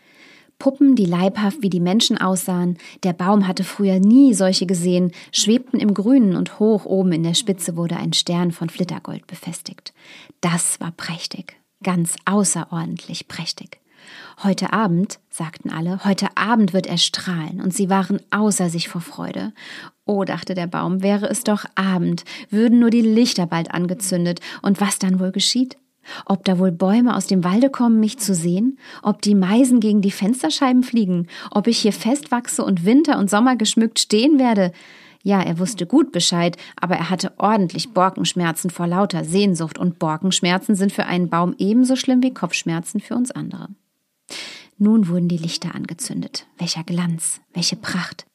Puppen, 0.58 0.94
die 0.94 1.06
leibhaft 1.06 1.62
wie 1.62 1.70
die 1.70 1.80
Menschen 1.80 2.18
aussahen, 2.18 2.78
der 3.02 3.12
Baum 3.12 3.48
hatte 3.48 3.64
früher 3.64 3.98
nie 3.98 4.32
solche 4.34 4.66
gesehen, 4.66 5.10
schwebten 5.32 5.80
im 5.80 5.92
Grünen 5.92 6.36
und 6.36 6.60
hoch 6.60 6.84
oben 6.84 7.12
in 7.12 7.22
der 7.22 7.34
Spitze 7.34 7.76
wurde 7.76 7.96
ein 7.96 8.12
Stern 8.12 8.52
von 8.52 8.68
Flittergold 8.68 9.26
befestigt. 9.26 9.92
Das 10.40 10.80
war 10.80 10.92
prächtig, 10.92 11.56
ganz 11.82 12.14
außerordentlich 12.26 13.26
prächtig. 13.26 13.80
Heute 14.42 14.72
Abend, 14.72 15.18
sagten 15.30 15.70
alle, 15.70 16.04
heute 16.04 16.36
Abend 16.36 16.72
wird 16.72 16.86
er 16.86 16.98
strahlen, 16.98 17.60
und 17.60 17.74
sie 17.74 17.90
waren 17.90 18.20
außer 18.30 18.68
sich 18.68 18.88
vor 18.88 19.00
Freude. 19.00 19.52
Oh, 20.14 20.24
dachte 20.24 20.52
der 20.52 20.66
Baum, 20.66 21.02
wäre 21.02 21.24
es 21.30 21.42
doch 21.42 21.64
Abend, 21.74 22.26
würden 22.50 22.80
nur 22.80 22.90
die 22.90 23.00
Lichter 23.00 23.46
bald 23.46 23.72
angezündet, 23.72 24.40
und 24.60 24.78
was 24.78 24.98
dann 24.98 25.18
wohl 25.18 25.32
geschieht? 25.32 25.78
Ob 26.26 26.44
da 26.44 26.58
wohl 26.58 26.70
Bäume 26.70 27.16
aus 27.16 27.28
dem 27.28 27.44
Walde 27.44 27.70
kommen, 27.70 27.98
mich 27.98 28.18
zu 28.18 28.34
sehen? 28.34 28.78
Ob 29.02 29.22
die 29.22 29.34
Meisen 29.34 29.80
gegen 29.80 30.02
die 30.02 30.10
Fensterscheiben 30.10 30.82
fliegen? 30.82 31.28
Ob 31.50 31.66
ich 31.66 31.78
hier 31.78 31.94
festwachse 31.94 32.62
und 32.62 32.84
Winter 32.84 33.18
und 33.18 33.30
Sommer 33.30 33.56
geschmückt 33.56 34.00
stehen 34.00 34.38
werde? 34.38 34.72
Ja, 35.22 35.40
er 35.40 35.58
wusste 35.58 35.86
gut 35.86 36.12
Bescheid, 36.12 36.58
aber 36.78 36.96
er 36.96 37.08
hatte 37.08 37.32
ordentlich 37.38 37.94
Borkenschmerzen 37.94 38.68
vor 38.68 38.86
lauter 38.86 39.24
Sehnsucht, 39.24 39.78
und 39.78 39.98
Borkenschmerzen 39.98 40.74
sind 40.74 40.92
für 40.92 41.06
einen 41.06 41.30
Baum 41.30 41.54
ebenso 41.56 41.96
schlimm 41.96 42.22
wie 42.22 42.34
Kopfschmerzen 42.34 43.00
für 43.00 43.14
uns 43.14 43.30
andere. 43.30 43.68
Nun 44.76 45.08
wurden 45.08 45.28
die 45.28 45.38
Lichter 45.38 45.74
angezündet. 45.74 46.46
Welcher 46.58 46.84
Glanz, 46.84 47.40
welche 47.54 47.76
Pracht. 47.76 48.26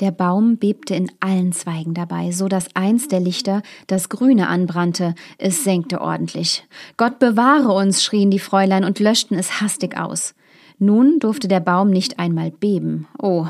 Der 0.00 0.10
Baum 0.10 0.56
bebte 0.56 0.94
in 0.94 1.10
allen 1.20 1.52
Zweigen 1.52 1.94
dabei, 1.94 2.32
so 2.32 2.48
dass 2.48 2.74
eins 2.74 3.08
der 3.08 3.20
Lichter 3.20 3.62
das 3.86 4.08
Grüne 4.08 4.48
anbrannte. 4.48 5.14
Es 5.38 5.64
senkte 5.64 6.00
ordentlich. 6.00 6.66
Gott 6.96 7.18
bewahre 7.18 7.72
uns, 7.72 8.02
schrien 8.02 8.30
die 8.30 8.38
Fräulein 8.38 8.84
und 8.84 8.98
löschten 8.98 9.38
es 9.38 9.60
hastig 9.60 9.96
aus. 9.96 10.34
Nun 10.78 11.20
durfte 11.20 11.46
der 11.46 11.60
Baum 11.60 11.90
nicht 11.90 12.18
einmal 12.18 12.50
beben. 12.50 13.06
Oh, 13.20 13.46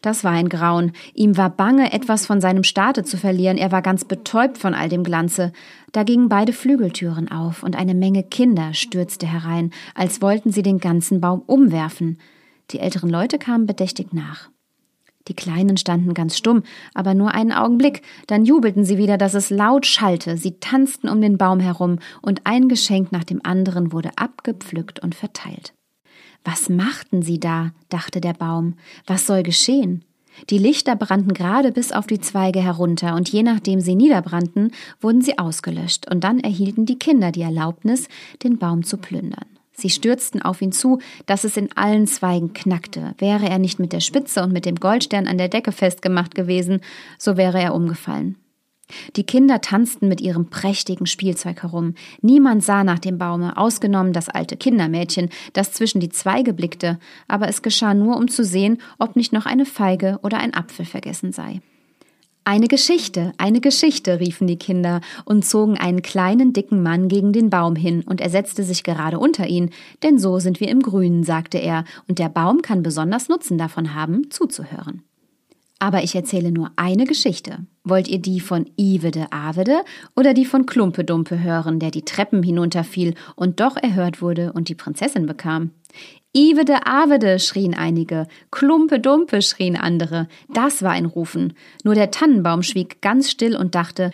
das 0.00 0.24
war 0.24 0.32
ein 0.32 0.48
Grauen. 0.48 0.92
Ihm 1.14 1.36
war 1.36 1.50
bange, 1.50 1.92
etwas 1.92 2.26
von 2.26 2.40
seinem 2.40 2.64
Staate 2.64 3.04
zu 3.04 3.16
verlieren. 3.16 3.58
Er 3.58 3.72
war 3.72 3.82
ganz 3.82 4.04
betäubt 4.04 4.58
von 4.58 4.74
all 4.74 4.88
dem 4.88 5.04
Glanze. 5.04 5.52
Da 5.92 6.02
gingen 6.02 6.28
beide 6.28 6.52
Flügeltüren 6.52 7.30
auf 7.30 7.62
und 7.62 7.76
eine 7.76 7.94
Menge 7.94 8.22
Kinder 8.22 8.72
stürzte 8.74 9.26
herein, 9.26 9.70
als 9.94 10.22
wollten 10.22 10.50
sie 10.50 10.62
den 10.62 10.78
ganzen 10.78 11.20
Baum 11.20 11.42
umwerfen. 11.46 12.18
Die 12.70 12.78
älteren 12.78 13.10
Leute 13.10 13.38
kamen 13.38 13.66
bedächtig 13.66 14.12
nach. 14.12 14.48
Die 15.28 15.34
Kleinen 15.34 15.76
standen 15.76 16.14
ganz 16.14 16.36
stumm, 16.36 16.62
aber 16.94 17.14
nur 17.14 17.32
einen 17.32 17.52
Augenblick, 17.52 18.02
dann 18.26 18.44
jubelten 18.44 18.84
sie 18.84 18.98
wieder, 18.98 19.18
dass 19.18 19.34
es 19.34 19.50
laut 19.50 19.86
schallte, 19.86 20.36
sie 20.36 20.58
tanzten 20.58 21.08
um 21.08 21.20
den 21.20 21.38
Baum 21.38 21.60
herum, 21.60 21.98
und 22.20 22.42
ein 22.44 22.68
Geschenk 22.68 23.12
nach 23.12 23.24
dem 23.24 23.40
anderen 23.44 23.92
wurde 23.92 24.10
abgepflückt 24.16 25.00
und 25.00 25.14
verteilt. 25.14 25.74
Was 26.44 26.68
machten 26.68 27.22
sie 27.22 27.38
da? 27.38 27.70
dachte 27.88 28.20
der 28.20 28.32
Baum. 28.32 28.74
Was 29.06 29.26
soll 29.26 29.42
geschehen? 29.42 30.04
Die 30.50 30.58
Lichter 30.58 30.96
brannten 30.96 31.34
gerade 31.34 31.72
bis 31.72 31.92
auf 31.92 32.06
die 32.06 32.20
Zweige 32.20 32.60
herunter, 32.60 33.14
und 33.14 33.28
je 33.28 33.42
nachdem 33.42 33.80
sie 33.80 33.94
niederbrannten, 33.94 34.72
wurden 35.00 35.20
sie 35.20 35.38
ausgelöscht, 35.38 36.10
und 36.10 36.24
dann 36.24 36.40
erhielten 36.40 36.86
die 36.86 36.98
Kinder 36.98 37.30
die 37.32 37.42
Erlaubnis, 37.42 38.08
den 38.42 38.58
Baum 38.58 38.82
zu 38.82 38.96
plündern. 38.96 39.51
Sie 39.72 39.90
stürzten 39.90 40.42
auf 40.42 40.60
ihn 40.60 40.72
zu, 40.72 40.98
dass 41.26 41.44
es 41.44 41.56
in 41.56 41.70
allen 41.76 42.06
Zweigen 42.06 42.52
knackte. 42.52 43.14
Wäre 43.18 43.48
er 43.48 43.58
nicht 43.58 43.78
mit 43.78 43.92
der 43.92 44.00
Spitze 44.00 44.42
und 44.42 44.52
mit 44.52 44.66
dem 44.66 44.76
Goldstern 44.76 45.26
an 45.26 45.38
der 45.38 45.48
Decke 45.48 45.72
festgemacht 45.72 46.34
gewesen, 46.34 46.80
so 47.18 47.36
wäre 47.36 47.60
er 47.60 47.74
umgefallen. 47.74 48.36
Die 49.16 49.24
Kinder 49.24 49.60
tanzten 49.60 50.08
mit 50.08 50.20
ihrem 50.20 50.50
prächtigen 50.50 51.06
Spielzeug 51.06 51.62
herum. 51.62 51.94
Niemand 52.20 52.62
sah 52.62 52.84
nach 52.84 52.98
dem 52.98 53.16
Baume, 53.16 53.56
ausgenommen 53.56 54.12
das 54.12 54.28
alte 54.28 54.56
Kindermädchen, 54.56 55.30
das 55.54 55.72
zwischen 55.72 56.00
die 56.00 56.10
Zweige 56.10 56.52
blickte, 56.52 56.98
aber 57.28 57.48
es 57.48 57.62
geschah 57.62 57.94
nur, 57.94 58.16
um 58.16 58.28
zu 58.28 58.44
sehen, 58.44 58.78
ob 58.98 59.16
nicht 59.16 59.32
noch 59.32 59.46
eine 59.46 59.64
Feige 59.64 60.18
oder 60.22 60.38
ein 60.38 60.54
Apfel 60.54 60.84
vergessen 60.84 61.32
sei. 61.32 61.60
Eine 62.44 62.66
Geschichte, 62.66 63.32
eine 63.38 63.60
Geschichte, 63.60 64.18
riefen 64.18 64.48
die 64.48 64.58
Kinder 64.58 65.00
und 65.24 65.44
zogen 65.44 65.78
einen 65.78 66.02
kleinen, 66.02 66.52
dicken 66.52 66.82
Mann 66.82 67.06
gegen 67.06 67.32
den 67.32 67.50
Baum 67.50 67.76
hin, 67.76 68.02
und 68.02 68.20
er 68.20 68.30
setzte 68.30 68.64
sich 68.64 68.82
gerade 68.82 69.20
unter 69.20 69.46
ihn, 69.46 69.70
denn 70.02 70.18
so 70.18 70.40
sind 70.40 70.58
wir 70.58 70.66
im 70.66 70.82
Grünen, 70.82 71.22
sagte 71.22 71.58
er, 71.58 71.84
und 72.08 72.18
der 72.18 72.28
Baum 72.28 72.60
kann 72.60 72.82
besonders 72.82 73.28
Nutzen 73.28 73.58
davon 73.58 73.94
haben, 73.94 74.28
zuzuhören. 74.30 75.04
Aber 75.82 76.04
ich 76.04 76.14
erzähle 76.14 76.52
nur 76.52 76.70
eine 76.76 77.06
Geschichte. 77.06 77.66
Wollt 77.82 78.06
ihr 78.06 78.20
die 78.20 78.38
von 78.38 78.70
Ivede 78.76 79.26
Avede 79.32 79.80
oder 80.14 80.32
die 80.32 80.44
von 80.44 80.64
Klumpe 80.64 81.02
Dumpe 81.02 81.42
hören, 81.42 81.80
der 81.80 81.90
die 81.90 82.04
Treppen 82.04 82.44
hinunterfiel 82.44 83.14
und 83.34 83.58
doch 83.58 83.76
erhört 83.76 84.22
wurde 84.22 84.52
und 84.52 84.68
die 84.68 84.76
Prinzessin 84.76 85.26
bekam? 85.26 85.72
Ivede 86.32 86.86
Avede, 86.86 87.40
schrien 87.40 87.74
einige, 87.74 88.28
Klumpe 88.52 89.00
Dumpe, 89.00 89.42
schrien 89.42 89.74
andere. 89.74 90.28
Das 90.54 90.84
war 90.84 90.92
ein 90.92 91.06
Rufen. 91.06 91.54
Nur 91.82 91.96
der 91.96 92.12
Tannenbaum 92.12 92.62
schwieg 92.62 93.02
ganz 93.02 93.28
still 93.28 93.56
und 93.56 93.74
dachte, 93.74 94.12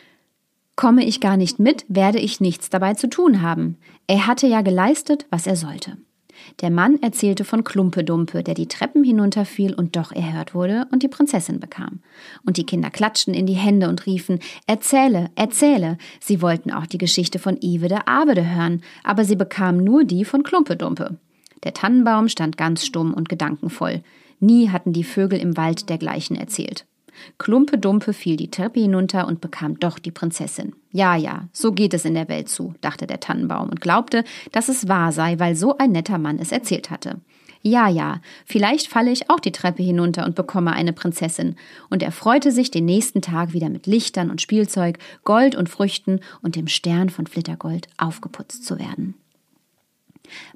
komme 0.74 1.04
ich 1.04 1.20
gar 1.20 1.36
nicht 1.36 1.58
mit, 1.58 1.84
werde 1.88 2.18
ich 2.18 2.40
nichts 2.40 2.70
dabei 2.70 2.94
zu 2.94 3.10
tun 3.10 3.42
haben. 3.42 3.76
Er 4.06 4.26
hatte 4.26 4.46
ja 4.46 4.62
geleistet, 4.62 5.26
was 5.28 5.46
er 5.46 5.56
sollte. 5.56 5.98
Der 6.60 6.70
Mann 6.70 7.00
erzählte 7.02 7.44
von 7.44 7.64
Klumpe 7.64 8.04
Dumpe, 8.04 8.42
der 8.42 8.54
die 8.54 8.68
Treppen 8.68 9.04
hinunterfiel 9.04 9.74
und 9.74 9.96
doch 9.96 10.12
erhört 10.12 10.54
wurde 10.54 10.86
und 10.92 11.02
die 11.02 11.08
Prinzessin 11.08 11.60
bekam. 11.60 12.00
Und 12.44 12.56
die 12.56 12.66
Kinder 12.66 12.90
klatschten 12.90 13.34
in 13.34 13.46
die 13.46 13.54
Hände 13.54 13.88
und 13.88 14.06
riefen, 14.06 14.40
erzähle, 14.66 15.30
erzähle. 15.34 15.98
Sie 16.20 16.42
wollten 16.42 16.70
auch 16.70 16.86
die 16.86 16.98
Geschichte 16.98 17.38
von 17.38 17.56
Ivede 17.60 18.06
Avede 18.06 18.54
hören, 18.54 18.82
aber 19.04 19.24
sie 19.24 19.36
bekamen 19.36 19.84
nur 19.84 20.04
die 20.04 20.24
von 20.24 20.42
Klumpe 20.42 20.76
Dumpe. 20.76 21.16
Der 21.64 21.74
Tannenbaum 21.74 22.28
stand 22.28 22.56
ganz 22.56 22.84
stumm 22.84 23.14
und 23.14 23.28
gedankenvoll. 23.28 24.02
Nie 24.40 24.68
hatten 24.68 24.92
die 24.92 25.04
Vögel 25.04 25.38
im 25.38 25.56
Wald 25.56 25.88
dergleichen 25.88 26.36
erzählt. 26.36 26.86
Klumpe 27.38 27.78
Dumpe 27.78 28.12
fiel 28.12 28.36
die 28.36 28.50
Treppe 28.50 28.80
hinunter 28.80 29.26
und 29.26 29.40
bekam 29.40 29.78
doch 29.78 29.98
die 29.98 30.10
Prinzessin. 30.10 30.74
Ja, 30.90 31.16
ja, 31.16 31.48
so 31.52 31.72
geht 31.72 31.94
es 31.94 32.04
in 32.04 32.14
der 32.14 32.28
Welt 32.28 32.48
zu, 32.48 32.74
dachte 32.80 33.06
der 33.06 33.20
Tannenbaum 33.20 33.68
und 33.68 33.80
glaubte, 33.80 34.24
dass 34.52 34.68
es 34.68 34.88
wahr 34.88 35.12
sei, 35.12 35.38
weil 35.38 35.54
so 35.54 35.76
ein 35.76 35.92
netter 35.92 36.18
Mann 36.18 36.38
es 36.38 36.52
erzählt 36.52 36.90
hatte. 36.90 37.20
Ja, 37.62 37.88
ja, 37.88 38.20
vielleicht 38.46 38.88
falle 38.88 39.10
ich 39.10 39.30
auch 39.30 39.40
die 39.40 39.52
Treppe 39.52 39.82
hinunter 39.82 40.24
und 40.24 40.36
bekomme 40.36 40.72
eine 40.72 40.92
Prinzessin. 40.92 41.56
Und 41.90 42.02
er 42.02 42.12
freute 42.12 42.52
sich, 42.52 42.70
den 42.70 42.84
nächsten 42.84 43.20
Tag 43.20 43.52
wieder 43.52 43.68
mit 43.68 43.86
Lichtern 43.86 44.30
und 44.30 44.40
Spielzeug, 44.40 44.98
Gold 45.24 45.56
und 45.56 45.68
Früchten 45.68 46.20
und 46.40 46.54
dem 46.56 46.68
Stern 46.68 47.10
von 47.10 47.26
Flittergold 47.26 47.88
aufgeputzt 47.98 48.64
zu 48.64 48.78
werden. 48.78 49.14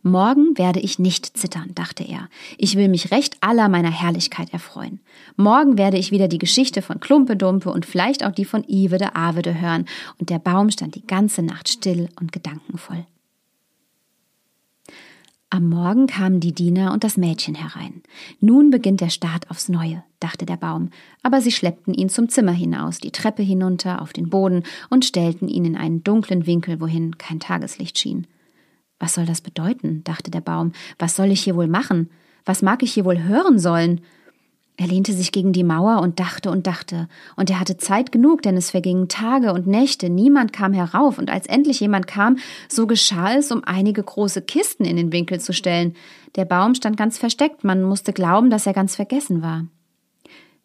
Morgen 0.03 0.57
werde 0.59 0.81
ich 0.81 0.99
nicht 0.99 1.37
zittern, 1.37 1.71
dachte 1.75 2.05
er. 2.05 2.29
Ich 2.59 2.77
will 2.77 2.89
mich 2.89 3.11
recht 3.11 3.37
aller 3.41 3.69
meiner 3.69 3.91
Herrlichkeit 3.91 4.53
erfreuen. 4.53 5.01
Morgen 5.37 5.79
werde 5.79 5.99
ich 5.99 6.11
wieder 6.11 6.29
die 6.29 6.39
Geschichte 6.39 6.83
von 6.83 7.01
Klumpedumpe 7.01 7.71
und 7.71 7.87
vielleicht 7.87 8.25
auch 8.25 8.33
die 8.33 8.45
von 8.45 8.65
Ivede 8.65 9.15
Avede 9.17 9.61
hören, 9.61 9.87
und 10.19 10.31
der 10.31 10.39
Baum 10.39 10.71
stand 10.71 10.95
die 10.95 11.07
ganze 11.07 11.43
Nacht 11.43 11.69
still 11.69 12.09
und 12.21 12.33
gedankenvoll. 12.33 13.07
Am 15.55 15.69
Morgen 15.69 16.07
kamen 16.07 16.41
die 16.41 16.55
Diener 16.55 16.95
und 16.95 17.05
das 17.05 17.19
Mädchen 17.19 17.55
herein. 17.55 18.01
Nun 18.41 18.71
beginnt 18.71 19.03
der 19.03 19.11
Start 19.11 19.51
aufs 19.51 19.69
Neue, 19.69 20.03
dachte 20.19 20.47
der 20.47 20.57
Baum, 20.57 20.89
aber 21.23 21.43
sie 21.43 21.53
schleppten 21.53 21.93
ihn 21.93 22.09
zum 22.09 22.31
Zimmer 22.31 22.53
hinaus, 22.53 23.01
die 23.01 23.11
Treppe 23.11 23.43
hinunter, 23.43 24.01
auf 24.01 24.15
den 24.15 24.31
Boden 24.31 24.63
und 24.89 25.05
stellten 25.05 25.49
ihn 25.49 25.67
in 25.67 25.77
einen 25.77 26.03
dunklen 26.03 26.47
Winkel, 26.47 26.81
wohin 26.81 27.19
kein 27.19 27.39
Tageslicht 27.39 27.99
schien. 27.99 28.27
Was 29.03 29.15
soll 29.15 29.27
das 29.27 29.41
bedeuten? 29.41 30.05
dachte 30.05 30.31
der 30.31 30.41
Baum. 30.41 30.71
Was 30.97 31.17
soll 31.17 31.33
ich 31.33 31.43
hier 31.43 31.57
wohl 31.57 31.67
machen? 31.67 32.09
Was 32.45 32.63
mag 32.63 32.85
ich 32.85 32.93
hier 32.95 33.05
wohl 33.05 33.25
hören 33.25 33.59
sollen? 33.59 34.01
Er 34.77 34.87
lehnte 34.87 35.13
sich 35.13 35.33
gegen 35.33 35.53
die 35.53 35.65
Mauer 35.65 36.01
und 36.01 36.21
dachte 36.21 36.53
und 36.53 36.69
dachte, 36.69 37.09
und 37.35 37.51
er 37.51 37.59
hatte 37.59 37.77
Zeit 37.77 38.13
genug, 38.13 38.43
denn 38.43 38.57
es 38.57 38.71
vergingen 38.71 39.09
Tage 39.09 39.53
und 39.53 39.67
Nächte, 39.67 40.09
niemand 40.09 40.53
kam 40.53 40.73
herauf, 40.73 41.19
und 41.19 41.31
als 41.31 41.49
endlich 41.49 41.81
jemand 41.81 42.07
kam, 42.07 42.39
so 42.69 42.87
geschah 42.87 43.35
es, 43.35 43.51
um 43.51 43.65
einige 43.65 44.05
große 44.05 44.41
Kisten 44.43 44.85
in 44.85 44.97
den 44.97 45.11
Winkel 45.11 45.41
zu 45.41 45.53
stellen. 45.53 45.97
Der 46.37 46.45
Baum 46.45 46.77
stand 46.77 46.97
ganz 46.97 47.19
versteckt, 47.19 47.65
man 47.65 47.83
musste 47.83 48.13
glauben, 48.13 48.51
dass 48.51 48.69
er 48.69 48.73
ganz 48.73 48.95
vergessen 48.95 49.43
war. 49.43 49.67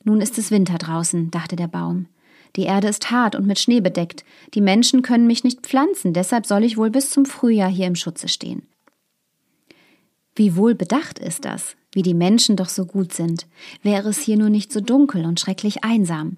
Nun 0.03 0.21
ist 0.21 0.37
es 0.37 0.51
Winter 0.51 0.77
draußen, 0.77 1.31
dachte 1.31 1.55
der 1.55 1.67
Baum. 1.67 2.05
Die 2.55 2.63
Erde 2.63 2.87
ist 2.87 3.11
hart 3.11 3.35
und 3.35 3.45
mit 3.45 3.59
Schnee 3.59 3.81
bedeckt. 3.81 4.23
Die 4.53 4.61
Menschen 4.61 5.01
können 5.01 5.27
mich 5.27 5.43
nicht 5.43 5.61
pflanzen, 5.61 6.13
deshalb 6.13 6.45
soll 6.45 6.63
ich 6.63 6.77
wohl 6.77 6.89
bis 6.89 7.09
zum 7.09 7.25
Frühjahr 7.25 7.69
hier 7.69 7.87
im 7.87 7.95
Schutze 7.95 8.27
stehen. 8.27 8.67
Wie 10.35 10.55
wohl 10.55 10.75
bedacht 10.75 11.17
ist 11.17 11.45
das, 11.45 11.75
wie 11.91 12.03
die 12.03 12.13
Menschen 12.13 12.55
doch 12.55 12.69
so 12.69 12.85
gut 12.85 13.11
sind. 13.11 13.47
Wäre 13.81 14.09
es 14.09 14.19
hier 14.19 14.37
nur 14.37 14.49
nicht 14.49 14.71
so 14.71 14.81
dunkel 14.81 15.25
und 15.25 15.39
schrecklich 15.39 15.83
einsam. 15.83 16.37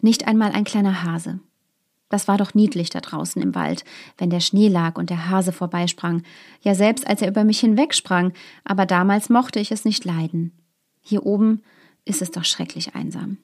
Nicht 0.00 0.28
einmal 0.28 0.52
ein 0.52 0.64
kleiner 0.64 1.02
Hase. 1.02 1.40
Das 2.08 2.28
war 2.28 2.38
doch 2.38 2.54
niedlich 2.54 2.90
da 2.90 3.00
draußen 3.00 3.40
im 3.40 3.54
Wald, 3.54 3.84
wenn 4.18 4.30
der 4.30 4.40
Schnee 4.40 4.68
lag 4.68 4.98
und 4.98 5.10
der 5.10 5.30
Hase 5.30 5.52
vorbeisprang. 5.52 6.22
Ja, 6.60 6.74
selbst 6.74 7.06
als 7.06 7.22
er 7.22 7.28
über 7.28 7.44
mich 7.44 7.60
hinwegsprang, 7.60 8.32
aber 8.64 8.86
damals 8.86 9.30
mochte 9.30 9.60
ich 9.60 9.70
es 9.70 9.84
nicht 9.84 10.04
leiden. 10.04 10.52
Hier 11.00 11.24
oben 11.24 11.62
ist 12.04 12.20
es 12.22 12.30
doch 12.30 12.44
schrecklich 12.44 12.94
einsam. 12.94 13.38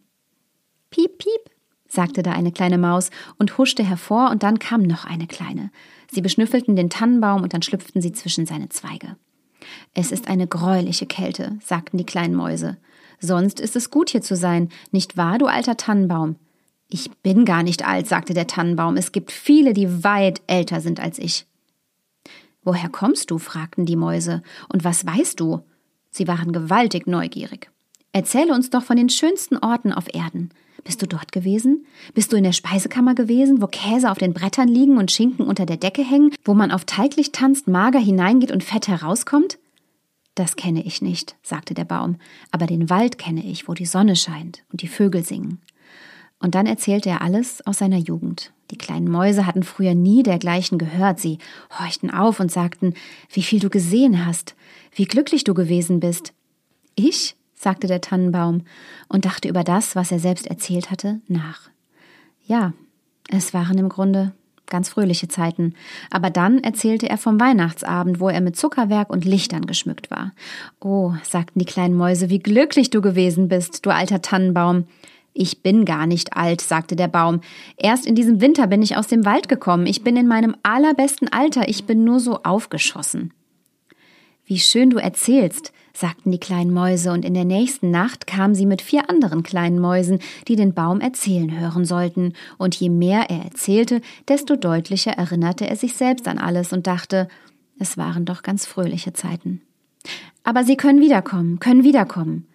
Piep, 0.90 1.18
piep, 1.18 1.50
sagte 1.88 2.22
da 2.22 2.32
eine 2.32 2.52
kleine 2.52 2.78
Maus 2.78 3.10
und 3.38 3.58
huschte 3.58 3.84
hervor, 3.84 4.30
und 4.30 4.42
dann 4.42 4.58
kam 4.58 4.82
noch 4.82 5.04
eine 5.04 5.26
kleine. 5.26 5.70
Sie 6.10 6.20
beschnüffelten 6.20 6.76
den 6.76 6.90
Tannenbaum 6.90 7.42
und 7.42 7.52
dann 7.52 7.62
schlüpften 7.62 8.00
sie 8.00 8.12
zwischen 8.12 8.46
seine 8.46 8.68
Zweige. 8.68 9.16
Es 9.94 10.12
ist 10.12 10.28
eine 10.28 10.46
greuliche 10.46 11.06
Kälte, 11.06 11.58
sagten 11.62 11.98
die 11.98 12.06
kleinen 12.06 12.34
Mäuse. 12.34 12.76
Sonst 13.18 13.60
ist 13.60 13.76
es 13.76 13.90
gut 13.90 14.10
hier 14.10 14.22
zu 14.22 14.36
sein, 14.36 14.68
nicht 14.90 15.16
wahr, 15.16 15.38
du 15.38 15.46
alter 15.46 15.76
Tannenbaum? 15.76 16.36
Ich 16.88 17.10
bin 17.22 17.44
gar 17.44 17.62
nicht 17.62 17.86
alt, 17.86 18.06
sagte 18.06 18.34
der 18.34 18.46
Tannenbaum. 18.46 18.96
Es 18.96 19.10
gibt 19.10 19.32
viele, 19.32 19.72
die 19.72 20.04
weit 20.04 20.40
älter 20.46 20.80
sind 20.80 21.00
als 21.00 21.18
ich. 21.18 21.46
Woher 22.62 22.88
kommst 22.88 23.30
du? 23.30 23.38
fragten 23.38 23.86
die 23.86 23.96
Mäuse. 23.96 24.42
Und 24.68 24.84
was 24.84 25.04
weißt 25.04 25.40
du? 25.40 25.62
Sie 26.10 26.28
waren 26.28 26.52
gewaltig 26.52 27.06
neugierig. 27.06 27.70
Erzähle 28.12 28.54
uns 28.54 28.70
doch 28.70 28.82
von 28.82 28.96
den 28.96 29.08
schönsten 29.08 29.56
Orten 29.56 29.92
auf 29.92 30.12
Erden. 30.14 30.50
Bist 30.84 31.02
du 31.02 31.06
dort 31.06 31.32
gewesen? 31.32 31.86
Bist 32.14 32.32
du 32.32 32.36
in 32.36 32.44
der 32.44 32.52
Speisekammer 32.52 33.14
gewesen, 33.14 33.60
wo 33.60 33.66
Käse 33.66 34.10
auf 34.10 34.18
den 34.18 34.32
Brettern 34.32 34.68
liegen 34.68 34.98
und 34.98 35.10
Schinken 35.10 35.46
unter 35.46 35.66
der 35.66 35.76
Decke 35.76 36.04
hängen, 36.04 36.32
wo 36.44 36.54
man 36.54 36.70
auf 36.70 36.84
Teiglicht 36.84 37.32
tanzt, 37.34 37.68
mager 37.68 37.98
hineingeht 37.98 38.52
und 38.52 38.64
fett 38.64 38.88
herauskommt? 38.88 39.58
Das 40.34 40.56
kenne 40.56 40.84
ich 40.84 41.00
nicht, 41.00 41.34
sagte 41.42 41.72
der 41.72 41.86
Baum, 41.86 42.16
aber 42.50 42.66
den 42.66 42.90
Wald 42.90 43.18
kenne 43.18 43.44
ich, 43.44 43.68
wo 43.68 43.74
die 43.74 43.86
Sonne 43.86 44.16
scheint 44.16 44.64
und 44.70 44.82
die 44.82 44.88
Vögel 44.88 45.24
singen. 45.24 45.62
Und 46.38 46.54
dann 46.54 46.66
erzählte 46.66 47.08
er 47.08 47.22
alles 47.22 47.66
aus 47.66 47.78
seiner 47.78 47.96
Jugend. 47.96 48.52
Die 48.70 48.78
kleinen 48.78 49.10
Mäuse 49.10 49.46
hatten 49.46 49.62
früher 49.62 49.94
nie 49.94 50.22
dergleichen 50.22 50.76
gehört. 50.76 51.20
Sie 51.20 51.38
horchten 51.78 52.10
auf 52.10 52.40
und 52.40 52.52
sagten, 52.52 52.94
wie 53.32 53.42
viel 53.42 53.60
du 53.60 53.70
gesehen 53.70 54.26
hast, 54.26 54.54
wie 54.94 55.06
glücklich 55.06 55.44
du 55.44 55.54
gewesen 55.54 56.00
bist. 56.00 56.34
Ich? 56.94 57.36
Sagte 57.66 57.88
der 57.88 58.00
Tannenbaum 58.00 58.62
und 59.08 59.24
dachte 59.24 59.48
über 59.48 59.64
das, 59.64 59.96
was 59.96 60.12
er 60.12 60.20
selbst 60.20 60.46
erzählt 60.46 60.88
hatte, 60.88 61.20
nach. 61.26 61.62
Ja, 62.46 62.74
es 63.28 63.54
waren 63.54 63.76
im 63.76 63.88
Grunde 63.88 64.30
ganz 64.66 64.88
fröhliche 64.88 65.26
Zeiten. 65.26 65.74
Aber 66.12 66.30
dann 66.30 66.62
erzählte 66.62 67.08
er 67.08 67.18
vom 67.18 67.40
Weihnachtsabend, 67.40 68.20
wo 68.20 68.28
er 68.28 68.40
mit 68.40 68.56
Zuckerwerk 68.56 69.10
und 69.10 69.24
Lichtern 69.24 69.66
geschmückt 69.66 70.12
war. 70.12 70.30
Oh, 70.80 71.14
sagten 71.24 71.58
die 71.58 71.64
kleinen 71.64 71.96
Mäuse, 71.96 72.30
wie 72.30 72.38
glücklich 72.38 72.90
du 72.90 73.00
gewesen 73.00 73.48
bist, 73.48 73.84
du 73.84 73.90
alter 73.90 74.22
Tannenbaum. 74.22 74.84
Ich 75.32 75.64
bin 75.64 75.84
gar 75.84 76.06
nicht 76.06 76.36
alt, 76.36 76.60
sagte 76.60 76.94
der 76.94 77.08
Baum. 77.08 77.40
Erst 77.76 78.06
in 78.06 78.14
diesem 78.14 78.40
Winter 78.40 78.68
bin 78.68 78.80
ich 78.80 78.96
aus 78.96 79.08
dem 79.08 79.24
Wald 79.24 79.48
gekommen. 79.48 79.86
Ich 79.86 80.04
bin 80.04 80.16
in 80.16 80.28
meinem 80.28 80.54
allerbesten 80.62 81.32
Alter. 81.32 81.68
Ich 81.68 81.84
bin 81.84 82.04
nur 82.04 82.20
so 82.20 82.44
aufgeschossen. 82.44 83.34
Wie 84.44 84.60
schön 84.60 84.90
du 84.90 84.98
erzählst, 84.98 85.72
sagten 85.96 86.30
die 86.30 86.38
kleinen 86.38 86.72
Mäuse, 86.72 87.12
und 87.12 87.24
in 87.24 87.34
der 87.34 87.44
nächsten 87.44 87.90
Nacht 87.90 88.26
kamen 88.26 88.54
sie 88.54 88.66
mit 88.66 88.82
vier 88.82 89.08
anderen 89.08 89.42
kleinen 89.42 89.80
Mäusen, 89.80 90.20
die 90.48 90.56
den 90.56 90.74
Baum 90.74 91.00
erzählen 91.00 91.58
hören 91.58 91.84
sollten, 91.84 92.34
und 92.58 92.74
je 92.76 92.88
mehr 92.88 93.30
er 93.30 93.44
erzählte, 93.44 94.00
desto 94.28 94.56
deutlicher 94.56 95.12
erinnerte 95.12 95.68
er 95.68 95.76
sich 95.76 95.94
selbst 95.94 96.28
an 96.28 96.38
alles 96.38 96.72
und 96.72 96.86
dachte, 96.86 97.28
es 97.78 97.96
waren 97.96 98.24
doch 98.24 98.42
ganz 98.42 98.66
fröhliche 98.66 99.12
Zeiten. 99.12 99.62
Aber 100.44 100.64
sie 100.64 100.76
können 100.76 101.00
wiederkommen, 101.00 101.58
können 101.58 101.84
wiederkommen. 101.84 102.46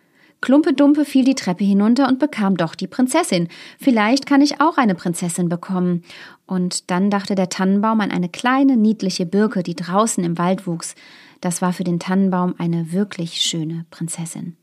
Klumpe 0.42 0.74
Dumpe 0.74 1.06
fiel 1.06 1.24
die 1.24 1.36
Treppe 1.36 1.64
hinunter 1.64 2.08
und 2.08 2.18
bekam 2.18 2.58
doch 2.58 2.74
die 2.74 2.88
Prinzessin. 2.88 3.48
Vielleicht 3.80 4.26
kann 4.26 4.42
ich 4.42 4.60
auch 4.60 4.78
eine 4.78 4.96
Prinzessin 4.96 5.50
bekommen. 5.50 6.04
Und 6.48 6.90
dann 6.90 7.12
dachte 7.12 7.36
der 7.36 7.50
Tannenbaum 7.50 8.02
an 8.02 8.10
eine 8.10 8.28
kleine, 8.28 8.76
niedliche 8.76 9.28
Birke, 9.28 9.62
die 9.62 9.76
draußen 9.76 10.24
im 10.24 10.40
Wald 10.40 10.66
wuchs. 10.66 10.96
Das 11.42 11.62
war 11.62 11.74
für 11.74 11.84
den 11.84 12.00
Tannenbaum 12.00 12.56
eine 12.58 12.92
wirklich 12.92 13.42
schöne 13.42 13.86
Prinzessin. 13.92 14.58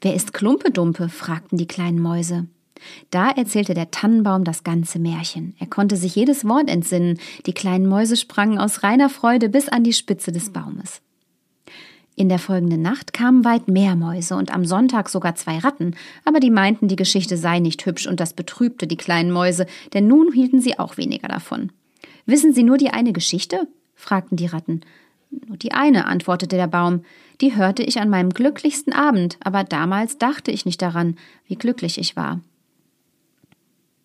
Wer 0.00 0.14
ist 0.14 0.32
Klumpe 0.32 0.70
Dumpe? 0.70 1.10
fragten 1.10 1.58
die 1.58 1.68
kleinen 1.68 2.00
Mäuse. 2.00 2.46
Da 3.10 3.28
erzählte 3.28 3.74
der 3.74 3.90
Tannenbaum 3.90 4.44
das 4.44 4.64
ganze 4.64 4.98
Märchen. 4.98 5.54
Er 5.58 5.66
konnte 5.66 5.96
sich 5.96 6.16
jedes 6.16 6.46
Wort 6.46 6.70
entsinnen. 6.70 7.18
Die 7.44 7.52
kleinen 7.52 7.86
Mäuse 7.86 8.16
sprangen 8.16 8.58
aus 8.58 8.82
reiner 8.82 9.10
Freude 9.10 9.50
bis 9.50 9.68
an 9.68 9.84
die 9.84 9.92
Spitze 9.92 10.32
des 10.32 10.48
Baumes. 10.48 11.02
In 12.16 12.28
der 12.28 12.38
folgenden 12.38 12.82
Nacht 12.82 13.12
kamen 13.12 13.44
weit 13.44 13.68
mehr 13.68 13.96
Mäuse 13.96 14.36
und 14.36 14.52
am 14.52 14.64
Sonntag 14.64 15.08
sogar 15.08 15.36
zwei 15.36 15.58
Ratten, 15.58 15.94
aber 16.24 16.40
die 16.40 16.50
meinten, 16.50 16.88
die 16.88 16.96
Geschichte 16.96 17.36
sei 17.36 17.60
nicht 17.60 17.86
hübsch 17.86 18.06
und 18.06 18.20
das 18.20 18.34
betrübte 18.34 18.86
die 18.86 18.96
kleinen 18.96 19.30
Mäuse, 19.30 19.66
denn 19.94 20.06
nun 20.06 20.32
hielten 20.32 20.60
sie 20.60 20.78
auch 20.78 20.96
weniger 20.96 21.28
davon. 21.28 21.72
Wissen 22.26 22.52
Sie 22.52 22.62
nur 22.62 22.76
die 22.76 22.90
eine 22.90 23.12
Geschichte? 23.12 23.66
fragten 23.94 24.36
die 24.36 24.46
Ratten. 24.46 24.82
Nur 25.30 25.56
die 25.56 25.72
eine, 25.72 26.06
antwortete 26.06 26.56
der 26.56 26.66
Baum. 26.66 27.04
Die 27.40 27.56
hörte 27.56 27.82
ich 27.82 28.00
an 28.00 28.10
meinem 28.10 28.30
glücklichsten 28.30 28.92
Abend, 28.92 29.38
aber 29.42 29.64
damals 29.64 30.18
dachte 30.18 30.50
ich 30.50 30.66
nicht 30.66 30.82
daran, 30.82 31.16
wie 31.46 31.56
glücklich 31.56 31.98
ich 31.98 32.16
war. 32.16 32.40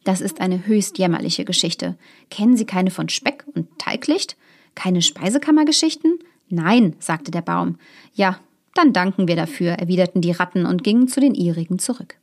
Das 0.03 0.21
ist 0.21 0.39
eine 0.39 0.67
höchst 0.67 0.99
jämmerliche 0.99 1.45
Geschichte. 1.45 1.97
Kennen 2.29 2.55
Sie 2.55 2.65
keine 2.65 2.91
von 2.91 3.09
Speck 3.09 3.43
und 3.53 3.67
Teiglicht? 3.79 4.37
Keine 4.75 5.01
Speisekammergeschichten? 5.01 6.19
Nein, 6.49 6.95
sagte 6.99 7.31
der 7.31 7.41
Baum. 7.41 7.77
Ja, 8.13 8.39
dann 8.73 8.93
danken 8.93 9.27
wir 9.27 9.36
dafür, 9.36 9.71
erwiderten 9.71 10.21
die 10.21 10.31
Ratten 10.31 10.65
und 10.65 10.84
gingen 10.84 11.08
zu 11.08 11.19
den 11.19 11.34
ihrigen 11.34 11.79
zurück. 11.79 12.15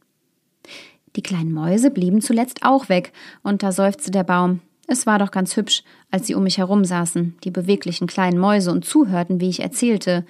Die 1.17 1.23
kleinen 1.23 1.53
Mäuse 1.53 1.91
blieben 1.91 2.21
zuletzt 2.21 2.63
auch 2.63 2.89
weg, 2.89 3.13
und 3.43 3.63
da 3.63 3.73
seufzte 3.73 4.11
der 4.11 4.25
Baum. 4.25 4.61
Es 4.87 5.07
war 5.07 5.19
doch 5.19 5.31
ganz 5.31 5.57
hübsch, 5.57 5.83
als 6.11 6.27
sie 6.27 6.35
um 6.35 6.45
mich 6.45 6.59
herum 6.59 6.85
saßen, 6.85 7.37
die 7.45 7.51
beweglichen 7.51 8.07
kleinen 8.07 8.39
Mäuse, 8.39 8.71
und 8.71 8.85
zuhörten, 8.85 9.41
wie 9.41 9.49
ich 9.49 9.61
erzählte. 9.61 10.25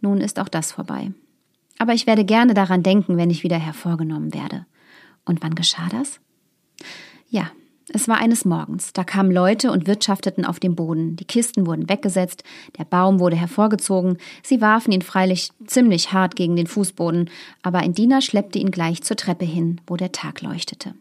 Nun 0.00 0.20
ist 0.20 0.38
auch 0.38 0.48
das 0.48 0.72
vorbei. 0.72 1.12
Aber 1.78 1.92
ich 1.92 2.06
werde 2.06 2.24
gerne 2.24 2.54
daran 2.54 2.82
denken, 2.82 3.16
wenn 3.16 3.30
ich 3.30 3.42
wieder 3.42 3.58
hervorgenommen 3.58 4.32
werde. 4.32 4.66
Und 5.24 5.42
wann 5.42 5.54
geschah 5.54 5.88
das? 5.90 6.20
Ja, 7.28 7.50
es 7.92 8.08
war 8.08 8.18
eines 8.18 8.44
Morgens. 8.44 8.92
Da 8.92 9.04
kamen 9.04 9.30
Leute 9.30 9.70
und 9.70 9.86
wirtschafteten 9.86 10.44
auf 10.44 10.60
dem 10.60 10.74
Boden. 10.74 11.16
Die 11.16 11.24
Kisten 11.24 11.66
wurden 11.66 11.88
weggesetzt, 11.88 12.44
der 12.78 12.84
Baum 12.84 13.20
wurde 13.20 13.36
hervorgezogen. 13.36 14.18
Sie 14.42 14.60
warfen 14.60 14.92
ihn 14.92 15.02
freilich 15.02 15.50
ziemlich 15.66 16.12
hart 16.12 16.36
gegen 16.36 16.56
den 16.56 16.66
Fußboden, 16.66 17.30
aber 17.62 17.78
ein 17.78 17.94
Diener 17.94 18.20
schleppte 18.20 18.58
ihn 18.58 18.70
gleich 18.70 19.02
zur 19.02 19.16
Treppe 19.16 19.44
hin, 19.44 19.80
wo 19.86 19.96
der 19.96 20.12
Tag 20.12 20.40
leuchtete. 20.40 20.94